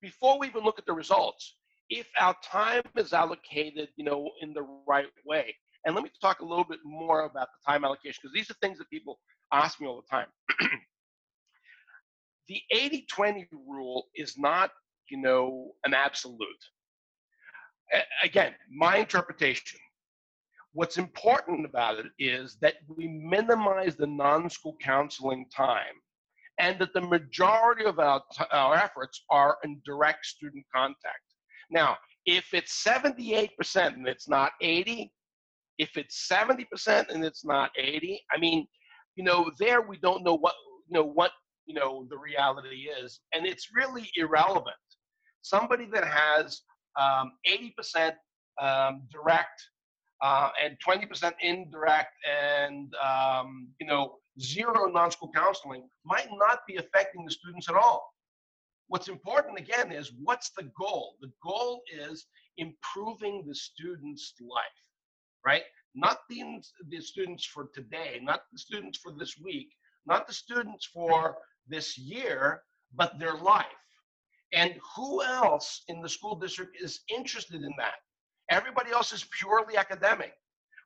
[0.01, 1.57] before we even look at the results,
[1.89, 5.55] if our time is allocated, you know, in the right way.
[5.85, 8.55] And let me talk a little bit more about the time allocation because these are
[8.63, 9.19] things that people
[9.53, 10.27] ask me all the time.
[12.49, 14.71] the 80-20 rule is not,
[15.11, 16.39] you know, an absolute.
[18.23, 19.81] Again, my interpretation.
[20.73, 25.97] What's important about it is that we minimize the non-school counseling time
[26.61, 28.23] and that the majority of our,
[28.53, 31.25] our efforts are in direct student contact.
[31.71, 33.49] Now, if it's 78%
[33.95, 35.11] and it's not 80,
[35.79, 38.67] if it's 70% and it's not 80, I mean,
[39.17, 40.55] you know, there we don't know what,
[40.89, 41.33] you know, what,
[41.67, 43.21] you know, the reality is.
[43.33, 44.77] And it's really irrelevant.
[45.43, 46.61] Somebody that has
[46.99, 48.13] um, 80%
[48.61, 49.61] um, direct
[50.23, 57.25] uh, and 20% indirect and, um, you know, zero non-school counseling might not be affecting
[57.25, 58.07] the students at all.
[58.89, 61.15] What's important again is what's the goal?
[61.21, 62.27] The goal is
[62.59, 64.63] improving the student's life,
[65.47, 65.63] right?
[65.95, 66.43] Not the,
[66.89, 69.69] the students for today, not the students for this week,
[70.07, 71.37] not the students for
[71.69, 72.63] this year,
[72.95, 73.67] but their life.
[74.53, 77.95] And who else in the school district is interested in that?
[78.51, 80.33] Everybody else is purely academic.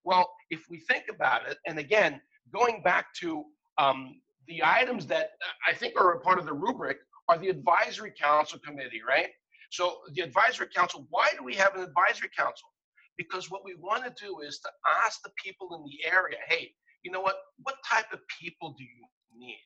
[0.05, 2.20] Well, if we think about it, and again,
[2.53, 3.44] going back to
[3.79, 5.31] um, the items that
[5.66, 6.98] I think are a part of the rubric
[7.29, 9.31] are the advisory council committee, right?
[9.70, 12.68] So the advisory council, why do we have an advisory council?
[13.16, 14.68] Because what we want to do is to
[15.05, 16.72] ask the people in the area, hey,
[17.03, 17.37] you know what?
[17.62, 19.07] What type of people do you
[19.38, 19.61] need?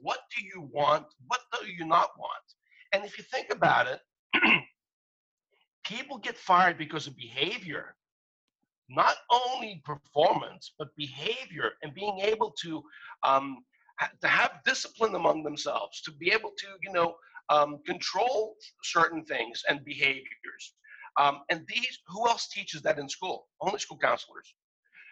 [0.00, 1.06] What do you want?
[1.28, 2.44] What do you not want?
[2.94, 4.00] And if you think about it,
[5.84, 7.96] people get fired because of behavior,
[8.88, 12.82] not only performance, but behavior and being able to
[13.24, 13.58] um,
[14.20, 17.14] to have discipline among themselves, to be able to, you know,
[17.48, 20.74] um, control certain things and behaviors.
[21.18, 23.48] Um, and these, who else teaches that in school?
[23.60, 24.54] Only school counselors.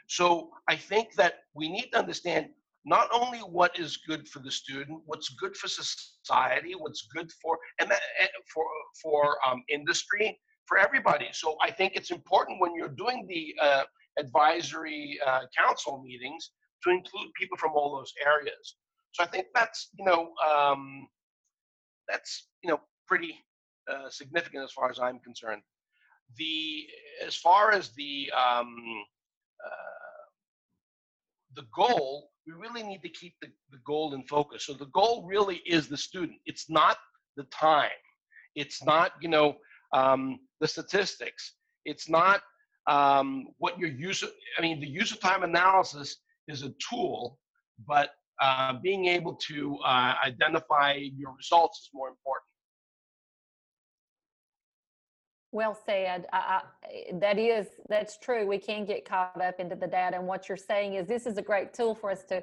[0.08, 2.48] So I think that we need to understand
[2.84, 7.58] not only what is good for the student, what's good for society, what's good for
[7.78, 8.64] and eh, for
[9.00, 11.28] for um, industry, for everybody.
[11.32, 13.82] So I think it's important when you're doing the uh,
[14.18, 16.50] advisory uh, council meetings
[16.82, 18.76] to include people from all those areas.
[19.12, 21.06] So I think that's you know um,
[22.08, 23.38] that's you know pretty
[23.90, 25.62] uh, significant as far as I'm concerned.
[26.36, 26.86] The
[27.24, 28.74] as far as the um,
[29.64, 30.24] uh,
[31.54, 34.66] the goal, we really need to keep the, the goal in focus.
[34.66, 36.38] So the goal really is the student.
[36.46, 36.98] It's not
[37.36, 37.90] the time.
[38.54, 39.56] It's not you know
[39.92, 41.54] um, the statistics.
[41.84, 42.42] It's not
[42.86, 44.22] um, what your use.
[44.22, 46.16] Of, I mean, the use of time analysis
[46.48, 47.38] is a tool,
[47.86, 52.51] but uh, being able to uh, identify your results is more important.
[55.52, 56.26] Well said.
[56.32, 58.46] I, I, that is that's true.
[58.46, 61.36] We can get caught up into the data, and what you're saying is this is
[61.36, 62.42] a great tool for us to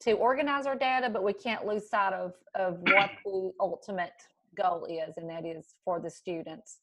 [0.00, 4.12] to organize our data, but we can't lose sight of of what the ultimate
[4.56, 6.78] goal is, and that is for the students.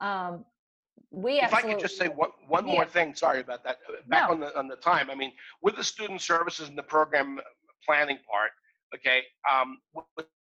[0.00, 0.44] Um,
[1.10, 2.74] we if I could just say one, one yeah.
[2.74, 3.78] more thing, sorry about that.
[3.88, 4.34] Uh, back no.
[4.34, 5.10] on the on the time.
[5.10, 7.40] I mean, with the student services and the program
[7.84, 8.50] planning part,
[8.94, 9.22] okay.
[9.50, 9.78] Um,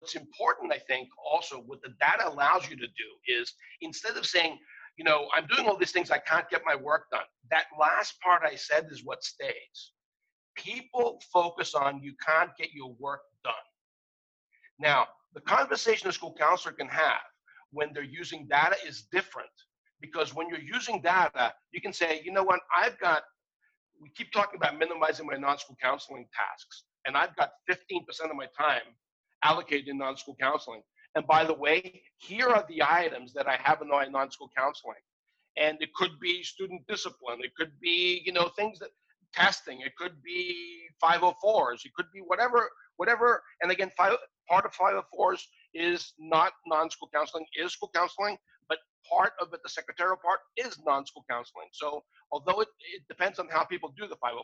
[0.06, 4.26] what's important, I think, also what the data allows you to do is instead of
[4.28, 4.60] saying,
[4.98, 7.26] you know, I'm doing all these things, I can't get my work done.
[7.52, 9.94] That last part I said is what stays.
[10.56, 13.54] people focus on you can't get your work done.
[14.80, 17.26] Now, the conversation a school counselor can have
[17.72, 19.50] when they're using data is different
[20.02, 23.24] because when you're using data, you can say, you know what, I've got,
[24.02, 28.38] we keep talking about minimizing my non school counseling tasks, and I've got 15% of
[28.38, 28.84] my time
[29.45, 30.81] allocated in non school counseling.
[31.15, 34.49] And by the way, here are the items that I have in my non school
[34.58, 35.03] counseling.
[35.58, 38.89] And it could be student discipline, it could be, you know, things that
[39.34, 43.41] testing, it could be 504s, it could be whatever, whatever.
[43.62, 44.17] And again, five,
[44.49, 45.41] part of 504s
[45.73, 48.79] is not non-school counseling, is school counseling, but
[49.10, 51.67] part of it, the secretarial part, is non-school counseling.
[51.71, 52.03] So
[52.34, 54.43] although it, it depends on how people do the 504s.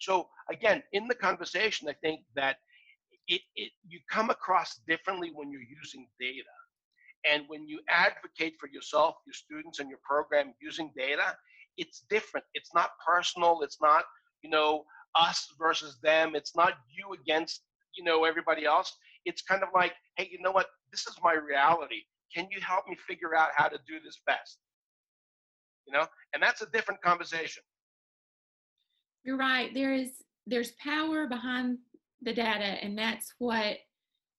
[0.00, 2.56] So again, in the conversation, I think that
[3.28, 6.42] it, it you come across differently when you're using data.
[7.30, 11.36] And when you advocate for yourself, your students, and your program using data,
[11.76, 12.46] it's different.
[12.54, 13.60] It's not personal.
[13.62, 14.04] It's not,
[14.42, 16.34] you know, us versus them.
[16.34, 17.62] It's not you against,
[17.94, 18.96] you know, everybody else.
[19.26, 20.68] It's kind of like, hey, you know what?
[20.90, 22.02] This is my reality.
[22.34, 24.58] Can you help me figure out how to do this best?
[25.86, 27.62] You know, and that's a different conversation.
[29.24, 29.74] You're right.
[29.74, 30.10] There is
[30.46, 31.78] there's power behind
[32.22, 33.78] the data, and that's what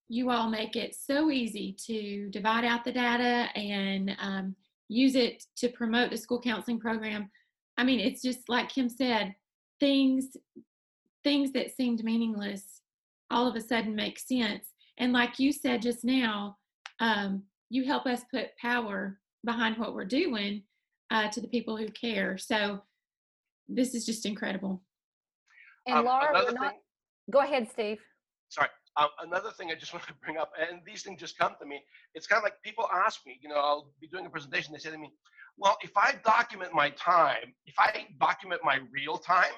[0.08, 4.56] you all make it so easy to divide out the data and um,
[4.90, 7.30] use it to promote the school counseling program.
[7.78, 9.34] I mean, it's just like Kim said,
[9.80, 10.36] things
[11.24, 12.82] things that seemed meaningless
[13.30, 14.66] all of a sudden make sense.
[14.98, 16.58] And like you said just now,
[17.00, 20.64] um, you help us put power behind what we're doing
[21.10, 22.38] uh, to the people who care.
[22.38, 22.82] So
[23.70, 24.82] this is just incredible.
[25.88, 26.80] And um, Laura, not, thing,
[27.30, 28.00] go ahead, Steve.
[28.50, 28.70] Sorry.
[28.98, 31.66] Um, another thing I just want to bring up, and these things just come to
[31.66, 31.82] me.
[32.14, 34.74] It's kind of like people ask me, you know, I'll be doing a presentation.
[34.74, 35.12] They say to me,
[35.58, 39.54] well, if I document my time, if I document my real time,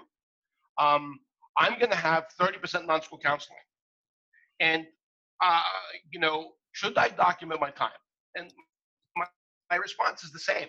[0.77, 1.19] um,
[1.57, 3.59] I'm going to have 30% non-school counseling.
[4.59, 4.85] And,
[5.41, 5.61] uh,
[6.11, 7.91] you know, should I document my time?
[8.35, 8.51] And
[9.15, 9.25] my,
[9.69, 10.67] my response is the same.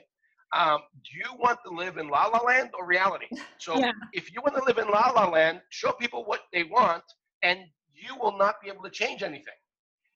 [0.54, 3.26] Um, do you want to live in la la land or reality?
[3.58, 3.92] So yeah.
[4.12, 7.02] if you want to live in la la land, show people what they want,
[7.42, 7.60] and
[7.92, 9.54] you will not be able to change anything.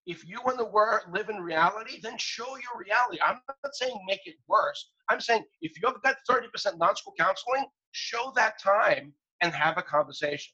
[0.06, 3.18] If you want to work, live in reality, then show your reality.
[3.24, 4.90] I'm not saying make it worse.
[5.10, 10.52] I'm saying if you've got 30% non-school counseling, show that time and have a conversation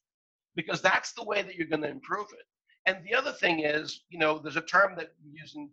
[0.57, 2.47] because that's the way that you're going to improve it.
[2.87, 5.71] And the other thing is, you know, there's a term that we use in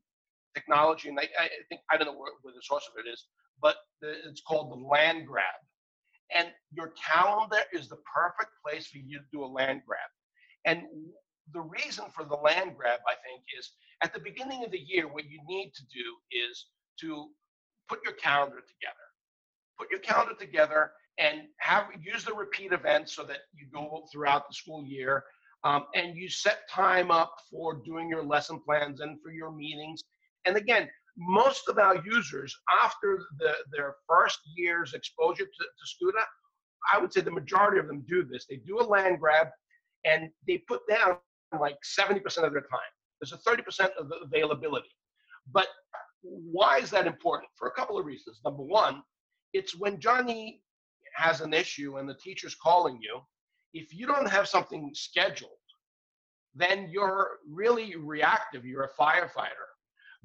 [0.54, 3.26] technology, and I, I think I don't know where, where, the source of it is,
[3.62, 5.46] but it's called the land grab.
[6.36, 10.00] And your calendar is the perfect place for you to do a land grab.
[10.66, 10.84] And
[11.54, 13.72] the reason for the land grab, I think, is
[14.02, 16.68] at the beginning of the year, what you need to do is
[17.02, 17.30] to
[17.90, 18.96] put your calendar together.
[19.78, 24.48] Put your calendar together and have use the repeat events so that you go throughout
[24.48, 25.24] the school year
[25.64, 30.02] um, and you set time up for doing your lesson plans and for your meetings.
[30.46, 36.22] And again, most of our users, after the, their first year's exposure to, to SCUTA,
[36.92, 38.46] I would say the majority of them do this.
[38.50, 39.48] They do a land grab
[40.06, 41.18] and they put down
[41.60, 42.92] like 70% of their time.
[43.20, 44.90] There's a 30% of the availability.
[45.52, 45.68] But
[46.22, 47.50] why is that important?
[47.56, 48.40] For a couple of reasons.
[48.44, 49.04] Number one,
[49.54, 50.62] it's when Johnny
[51.16, 53.22] has an issue and the teacher's calling you,
[53.74, 55.52] if you don't have something scheduled,
[56.56, 58.66] then you're really reactive.
[58.66, 59.71] You're a firefighter.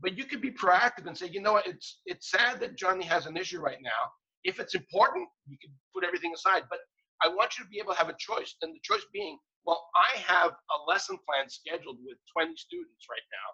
[0.00, 3.04] But you could be proactive and say, you know what, it's it's sad that Johnny
[3.04, 4.02] has an issue right now.
[4.44, 6.64] If it's important, you can put everything aside.
[6.68, 6.80] But
[7.22, 8.54] I want you to be able to have a choice.
[8.62, 13.26] And the choice being, well, I have a lesson plan scheduled with 20 students right
[13.32, 13.48] now.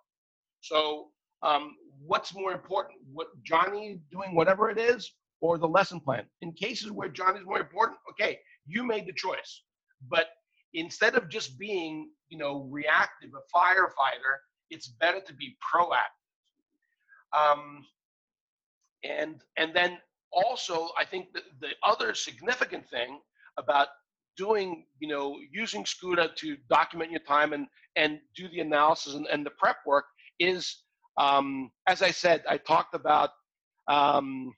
[0.60, 1.08] So
[1.42, 2.98] um, what's more important?
[3.12, 6.24] What Johnny doing whatever it is, or the lesson plan?
[6.40, 9.62] In cases where Johnny's more important, okay, you made the choice.
[10.08, 10.26] But
[10.74, 14.38] instead of just being, you know, reactive, a firefighter,
[14.70, 16.21] it's better to be proactive.
[17.38, 17.84] Um,
[19.04, 19.98] and and then
[20.32, 23.20] also, I think the, the other significant thing
[23.58, 23.88] about
[24.36, 27.66] doing, you know, using SCUTA to document your time and
[27.96, 30.06] and do the analysis and, and the prep work
[30.38, 30.84] is,
[31.18, 33.30] um, as I said, I talked about
[33.88, 34.52] um,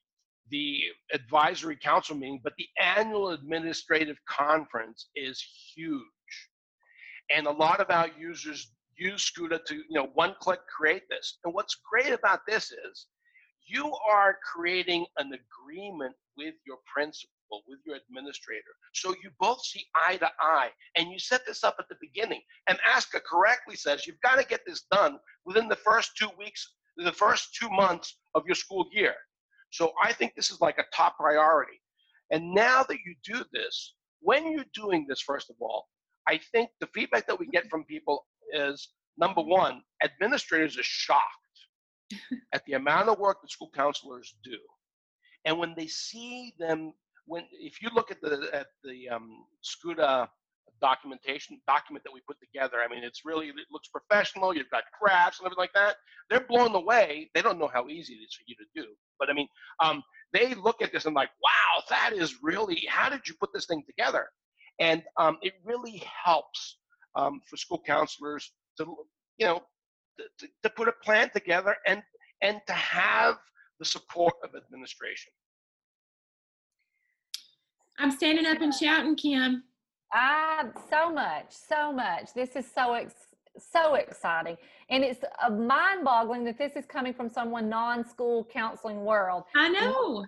[0.51, 0.78] the
[1.12, 5.44] advisory council meeting, but the annual administrative conference is
[5.74, 6.03] huge.
[7.34, 11.38] And a lot of our users use SCUTA to, you know, one click create this.
[11.45, 13.07] And what's great about this is
[13.66, 18.72] you are creating an agreement with your principal, with your administrator.
[18.92, 20.70] So you both see eye to eye.
[20.97, 22.40] And you set this up at the beginning.
[22.68, 26.74] And ASCA correctly says you've got to get this done within the first two weeks,
[26.97, 29.14] the first two months of your school year.
[29.70, 31.80] So I think this is like a top priority.
[32.30, 35.86] And now that you do this, when you're doing this, first of all,
[36.26, 41.24] I think the feedback that we get from people is number one, administrators are shocked
[42.53, 44.59] at the amount of work that school counselors do.
[45.45, 46.92] And when they see them,
[47.26, 50.28] when if you look at the at the um, SCUTA
[50.80, 54.55] documentation document that we put together, I mean, it's really it looks professional.
[54.55, 55.97] You've got graphs and everything like that.
[56.30, 57.30] They're blown away.
[57.34, 58.88] They don't know how easy it is for you to do.
[59.18, 59.49] But I mean,
[59.80, 62.86] um, they look at this and like, wow, that is really.
[62.88, 64.26] How did you put this thing together?
[64.80, 66.78] And um, it really helps
[67.16, 68.84] um, for school counselors to,
[69.38, 69.62] you know,
[70.38, 72.02] to, to put a plan together and
[72.42, 73.36] and to have
[73.78, 75.32] the support of administration.
[77.98, 79.64] I'm standing up and shouting, Kim.
[80.12, 82.34] Ah, so much, so much.
[82.34, 83.14] This is so ex-
[83.58, 84.56] so exciting,
[84.90, 89.44] and it's uh, mind-boggling that this is coming from someone non-school counseling world.
[89.54, 90.26] I know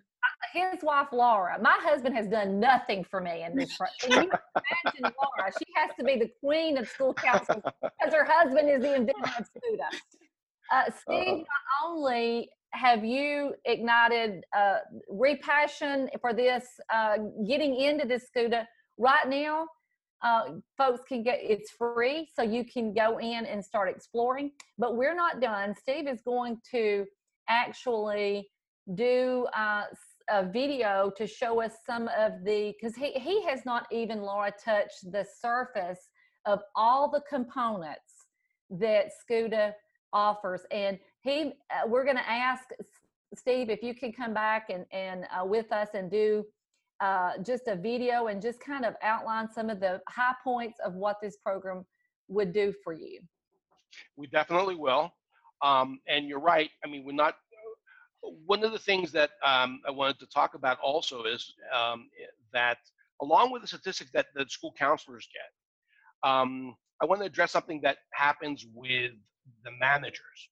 [0.53, 1.59] his wife Laura.
[1.61, 3.77] My husband has done nothing for me in this.
[4.01, 5.53] Can you imagine Laura?
[5.59, 9.31] She has to be the queen of school council because her husband is the inventor
[9.39, 9.85] of SCUTA.
[10.73, 14.79] Uh, Steve, not only have you ignited uh,
[15.09, 17.17] repassion for this, uh,
[17.47, 18.67] getting into this SCUTA
[18.99, 19.67] right now.
[20.23, 24.51] Uh, folks can get it's free, so you can go in and start exploring.
[24.79, 25.75] But we're not done.
[25.79, 27.05] Steve is going to
[27.49, 28.49] actually
[28.95, 29.85] do uh,
[30.31, 34.53] a video to show us some of the because he, he has not even laura
[34.63, 36.11] touched the surface
[36.47, 38.27] of all the components
[38.71, 39.75] that SCUTA
[40.13, 40.63] offers.
[40.71, 42.65] And he uh, we're going to ask
[43.37, 46.45] steve if you can come back and and uh, with us and do
[47.01, 50.95] uh, just a video and just kind of outline some of the high points of
[50.95, 51.85] what this program
[52.29, 53.21] would do for you.
[54.17, 55.13] We definitely will.
[55.63, 56.71] Um, and you're right.
[56.85, 57.37] I mean we're not
[58.47, 62.09] one of the things that um, I wanted to talk about also is um,
[62.53, 62.79] that
[63.23, 67.81] along with the statistics that the school counselors get, um, I want to address something
[67.83, 69.13] that happens with
[69.65, 70.49] the managers.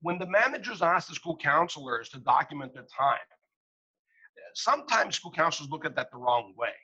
[0.00, 3.18] When the managers ask the school counselors to document their time,
[4.54, 6.74] sometimes school counselors look at that the wrong way.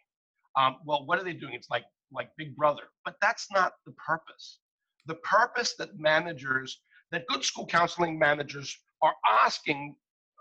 [0.57, 1.55] Um, well, what are they doing?
[1.55, 4.61] It's like like Big Brother, but that's not the purpose.
[5.07, 9.97] The purpose that managers, that good school counseling managers are asking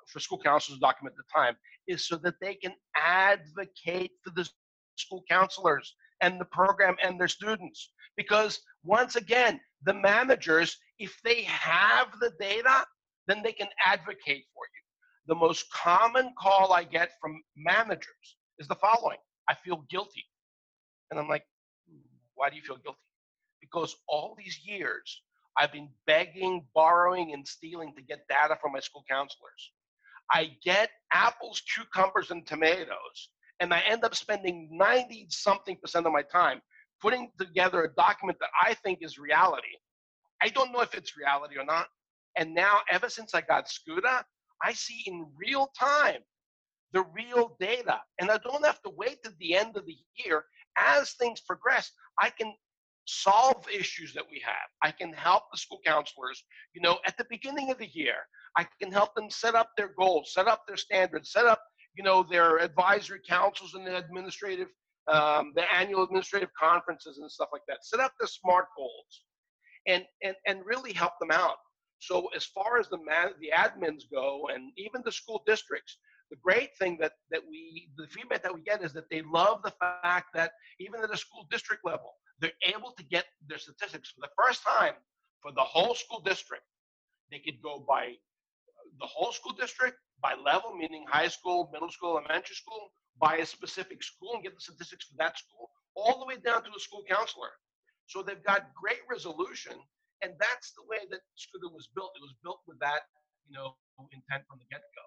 [0.07, 1.55] for school counselors to document the time
[1.87, 4.47] is so that they can advocate for the
[4.95, 7.91] school counselors and the program and their students.
[8.15, 12.85] Because once again, the managers, if they have the data,
[13.27, 14.81] then they can advocate for you.
[15.27, 19.17] The most common call I get from managers is the following
[19.49, 20.25] I feel guilty.
[21.11, 21.45] And I'm like,
[22.35, 22.99] why do you feel guilty?
[23.61, 25.21] Because all these years,
[25.57, 29.71] I've been begging, borrowing, and stealing to get data from my school counselors.
[30.31, 36.13] I get apples, cucumbers, and tomatoes, and I end up spending 90 something percent of
[36.13, 36.61] my time
[37.01, 39.75] putting together a document that I think is reality.
[40.41, 41.87] I don't know if it's reality or not.
[42.37, 44.23] And now, ever since I got SCUTA,
[44.63, 46.21] I see in real time
[46.93, 47.99] the real data.
[48.19, 50.45] And I don't have to wait to the end of the year.
[50.77, 52.53] As things progress, I can
[53.05, 54.69] solve issues that we have.
[54.81, 56.43] I can help the school counselors,
[56.73, 58.15] you know, at the beginning of the year.
[58.57, 61.61] I can help them set up their goals, set up their standards, set up,
[61.95, 64.67] you know, their advisory councils and the administrative,
[65.11, 67.83] um, the annual administrative conferences and stuff like that.
[67.83, 69.23] Set up their SMART goals,
[69.87, 71.57] and and and really help them out.
[71.99, 75.97] So as far as the man, the admins go, and even the school districts,
[76.29, 79.61] the great thing that that we the feedback that we get is that they love
[79.63, 84.11] the fact that even at the school district level, they're able to get their statistics
[84.11, 84.93] for the first time
[85.41, 86.63] for the whole school district.
[87.31, 88.13] They could go by
[88.99, 93.45] the whole school district by level, meaning high school, middle school, elementary school, by a
[93.45, 96.79] specific school and get the statistics for that school, all the way down to a
[96.79, 97.51] school counselor.
[98.07, 99.73] So they've got great resolution,
[100.21, 102.11] and that's the way that SCUTA was built.
[102.15, 103.01] It was built with that,
[103.47, 103.75] you know,
[104.11, 105.05] intent from the get-go.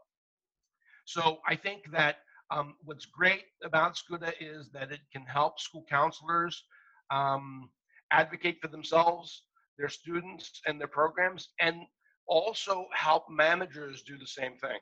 [1.05, 2.17] So I think that
[2.51, 6.65] um, what's great about SCUTA is that it can help school counselors
[7.11, 7.71] um,
[8.13, 9.43] advocate for themselves,
[9.79, 11.83] their students, and their programs, and
[12.27, 14.79] also help managers do the same thing.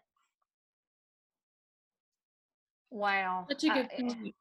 [2.90, 3.47] Wow.
[3.51, 4.34] Such a good point.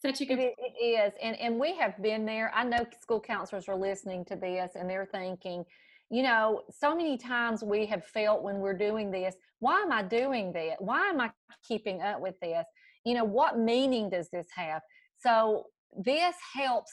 [0.00, 1.12] Such a good it, it is.
[1.20, 2.52] And and we have been there.
[2.54, 5.64] I know school counselors are listening to this and they're thinking,
[6.10, 10.02] you know, so many times we have felt when we're doing this, why am I
[10.02, 10.76] doing that?
[10.80, 11.30] Why am I
[11.66, 12.64] keeping up with this?
[13.04, 14.80] You know, what meaning does this have?
[15.18, 15.64] So
[15.96, 16.92] this helps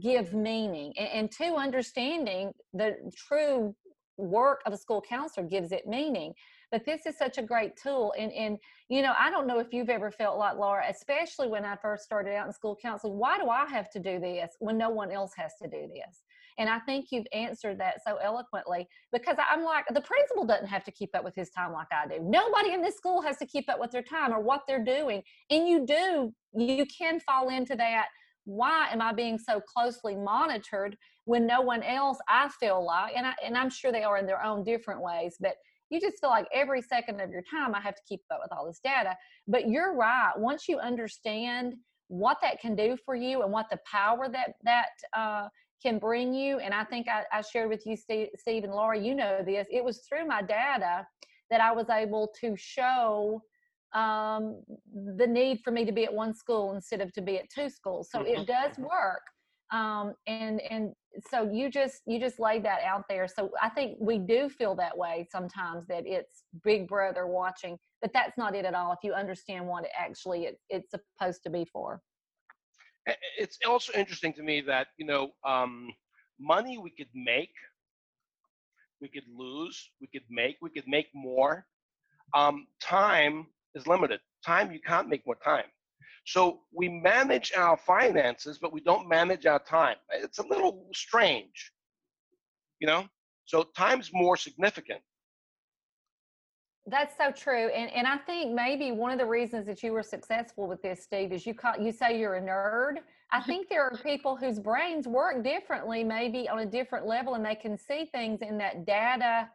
[0.00, 3.74] give meaning and, and to understanding the true
[4.22, 6.32] work of a school counselor gives it meaning
[6.70, 8.58] but this is such a great tool and and
[8.88, 12.04] you know i don't know if you've ever felt like laura especially when i first
[12.04, 15.12] started out in school counseling why do i have to do this when no one
[15.12, 16.22] else has to do this?
[16.58, 20.84] And i think you've answered that so eloquently because i'm like the principal doesn't have
[20.84, 22.22] to keep up with his time like i do.
[22.22, 25.22] Nobody in this school has to keep up with their time or what they're doing
[25.50, 28.08] and you do you can fall into that
[28.44, 33.26] why am I being so closely monitored when no one else I feel like and
[33.26, 35.54] I and I'm sure they are in their own different ways, but
[35.90, 38.50] you just feel like every second of your time I have to keep up with
[38.56, 39.14] all this data.
[39.46, 40.32] But you're right.
[40.36, 41.74] Once you understand
[42.08, 45.48] what that can do for you and what the power that that uh,
[45.82, 48.98] can bring you, and I think I, I shared with you, Steve, Steve and Laura,
[48.98, 49.66] you know this.
[49.70, 51.06] It was through my data
[51.50, 53.42] that I was able to show
[53.94, 54.62] um,
[55.18, 57.68] the need for me to be at one school instead of to be at two
[57.68, 58.10] schools.
[58.10, 58.82] So it does Mm-hmm.
[58.82, 59.22] work.
[59.72, 60.92] Um, and and
[61.30, 63.26] so you just you just laid that out there.
[63.26, 68.12] So I think we do feel that way sometimes that it's Big Brother watching, but
[68.12, 68.92] that's not it at all.
[68.92, 72.00] If you understand what it actually it, it's supposed to be for.
[73.38, 75.90] It's also interesting to me that you know um,
[76.40, 77.54] money we could make,
[79.00, 81.66] we could lose, we could make, we could make more.
[82.34, 84.20] Um, time is limited.
[84.44, 85.64] Time you can't make more time.
[86.24, 89.96] So we manage our finances, but we don't manage our time.
[90.10, 91.72] It's a little strange,
[92.80, 93.06] you know.
[93.44, 95.00] So time's more significant.
[96.86, 100.02] That's so true, and and I think maybe one of the reasons that you were
[100.02, 102.96] successful with this, Steve, is you call you say you're a nerd.
[103.30, 107.44] I think there are people whose brains work differently, maybe on a different level, and
[107.44, 109.48] they can see things in that data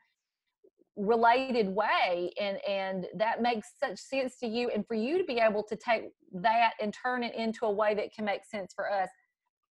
[0.98, 5.40] related way, and and that makes such sense to you, and for you to be
[5.40, 8.92] able to take that and turn it into a way that can make sense for
[8.92, 9.10] us.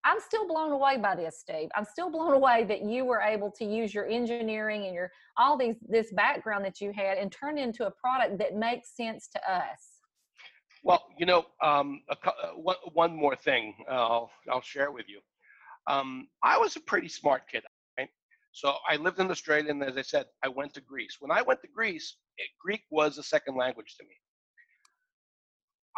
[0.04, 1.68] I'm still blown away by this, Steve.
[1.76, 5.56] I'm still blown away that you were able to use your engineering and your all
[5.56, 9.28] these this background that you had and turn it into a product that makes sense
[9.28, 9.92] to us.
[10.84, 15.06] Well, you know, um, a, uh, one, one more thing uh, I'll, I'll share with
[15.08, 15.20] you.
[15.86, 17.62] Um, I was a pretty smart kid?
[18.52, 21.16] So I lived in Australia, and as I said, I went to Greece.
[21.20, 24.14] When I went to Greece, it, Greek was a second language to me.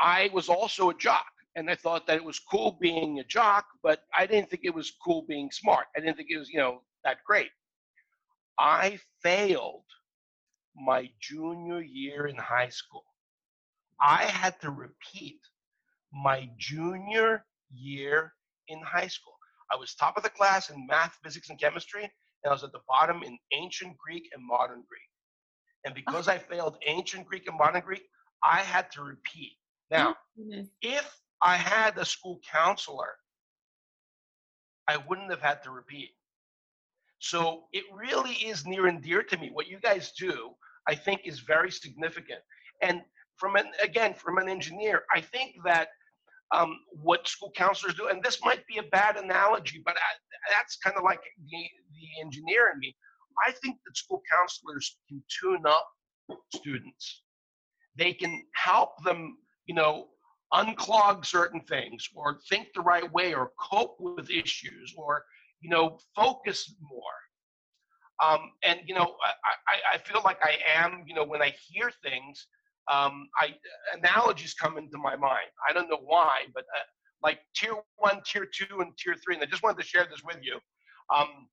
[0.00, 1.26] I was also a jock,
[1.56, 4.74] and I thought that it was cool being a jock, but I didn't think it
[4.74, 5.86] was cool being smart.
[5.96, 7.50] I didn't think it was, you know, that great.
[8.58, 9.84] I failed
[10.76, 13.04] my junior year in high school.
[14.00, 15.40] I had to repeat
[16.12, 18.32] my junior year
[18.68, 19.34] in high school.
[19.72, 22.10] I was top of the class in math, physics, and chemistry,
[22.44, 25.08] and I was at the bottom in ancient Greek and modern Greek.
[25.84, 25.94] And oh.
[25.94, 28.04] because I failed ancient Greek and modern Greek,
[28.42, 29.52] I had to repeat.
[29.90, 30.68] Now, oh, Goodness.
[30.82, 33.16] if I had a school counselor,
[34.86, 36.10] I wouldn't have had to repeat.
[37.18, 39.50] So it really is near and dear to me.
[39.50, 40.50] What you guys do,
[40.86, 42.40] I think, is very significant.
[42.82, 43.02] And
[43.36, 45.88] from an again, from an engineer, I think that
[46.52, 50.76] um, what school counselors do, and this might be a bad analogy, but I, that's
[50.76, 51.20] kind of like
[51.50, 52.94] the the engineer in me.
[53.46, 55.88] I think that school counselors can tune up
[56.54, 57.22] students.
[57.96, 59.36] They can help them,
[59.66, 60.08] you know,
[60.54, 65.24] unclog certain things or think the right way or cope with issues or
[65.60, 67.18] you know focus more
[68.24, 71.52] um, and you know I, I, I feel like i am you know when i
[71.66, 72.46] hear things
[72.92, 73.54] um, I,
[73.96, 76.82] analogies come into my mind i don't know why but uh,
[77.22, 80.22] like tier one tier two and tier three and i just wanted to share this
[80.24, 80.58] with you
[81.14, 81.48] um,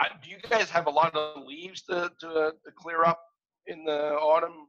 [0.00, 2.28] I, do you guys have a lot of leaves to, to,
[2.64, 3.20] to clear up
[3.66, 4.68] in the autumn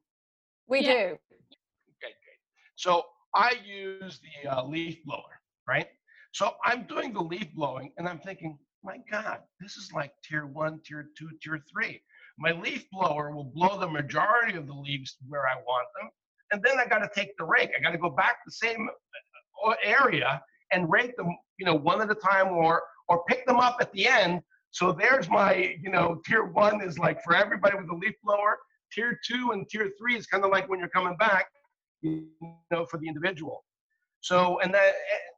[0.68, 0.94] We Yeah.
[0.94, 1.00] do.
[1.04, 2.40] Okay, great.
[2.76, 5.88] So I use the uh, leaf blower, right?
[6.34, 10.46] So I'm doing the leaf blowing and I'm thinking, my God, this is like tier
[10.46, 12.02] one, tier two, tier three.
[12.38, 16.10] My leaf blower will blow the majority of the leaves where I want them.
[16.52, 17.72] And then I got to take the rake.
[17.78, 18.90] I got to go back the same
[19.66, 23.58] uh, area and rake them, you know, one at a time or or pick them
[23.58, 24.42] up at the end.
[24.72, 28.58] So there's my, you know, tier one is like for everybody with a leaf blower.
[28.92, 31.48] Tier two and tier three is kind of like when you're coming back
[32.06, 32.28] you
[32.72, 33.64] know, for the individual.
[34.22, 34.94] So, and that,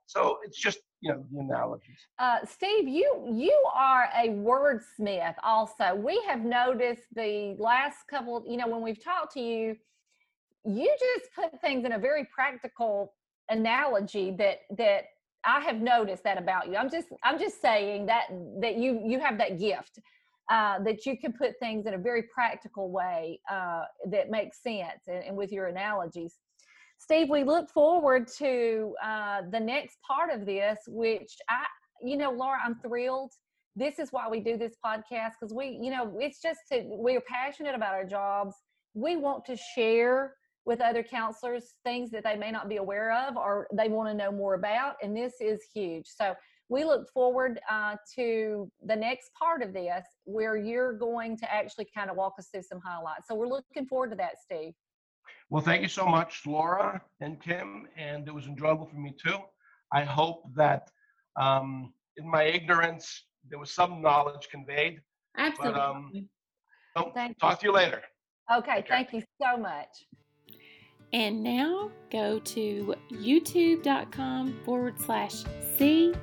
[0.05, 1.99] so it's just, you know, the analogies.
[2.17, 5.35] Uh, Steve, you you are a wordsmith.
[5.43, 8.43] Also, we have noticed the last couple.
[8.47, 9.75] You know, when we've talked to you,
[10.65, 13.13] you just put things in a very practical
[13.49, 15.03] analogy that that
[15.45, 16.75] I have noticed that about you.
[16.75, 18.27] I'm just I'm just saying that
[18.61, 19.99] that you you have that gift.
[20.49, 25.01] Uh, that you can put things in a very practical way uh, that makes sense
[25.07, 26.35] and, and with your analogies.
[26.99, 31.63] Steve, we look forward to uh, the next part of this, which I,
[32.01, 33.31] you know, Laura, I'm thrilled.
[33.75, 37.21] This is why we do this podcast because we, you know, it's just to, we're
[37.21, 38.55] passionate about our jobs.
[38.95, 40.33] we want to share
[40.65, 44.13] with other counselors things that they may not be aware of or they want to
[44.13, 44.95] know more about.
[45.01, 46.05] And this is huge.
[46.07, 46.35] So
[46.67, 51.87] we look forward uh, to the next part of this where you're going to actually
[51.95, 53.27] kind of walk us through some highlights.
[53.29, 54.73] So we're looking forward to that, Steve.
[55.49, 59.37] Well, thank you so much, Laura and Kim, and it was enjoyable for me too.
[59.93, 60.89] I hope that
[61.39, 64.99] um, in my ignorance, there was some knowledge conveyed.
[65.37, 65.79] Absolutely.
[65.79, 66.11] But, um,
[66.97, 68.01] so Thank talk to you later.
[68.51, 68.85] Okay, Okay.
[68.89, 69.87] thank you so much.
[71.13, 75.43] And now go to youtube.com forward slash
[75.77, 76.13] C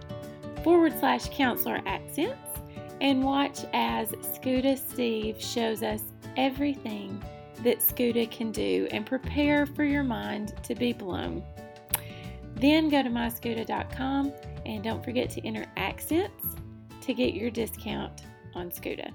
[0.62, 2.60] forward slash counselor accents
[3.00, 6.02] and watch as Scuta Steve shows us
[6.36, 7.22] everything
[7.64, 11.42] that Scuta can do and prepare for your mind to be blown.
[12.56, 14.32] Then go to myscuta.com
[14.64, 16.46] and don't forget to enter accents
[17.00, 18.22] to get your discount
[18.54, 19.10] on Scuta.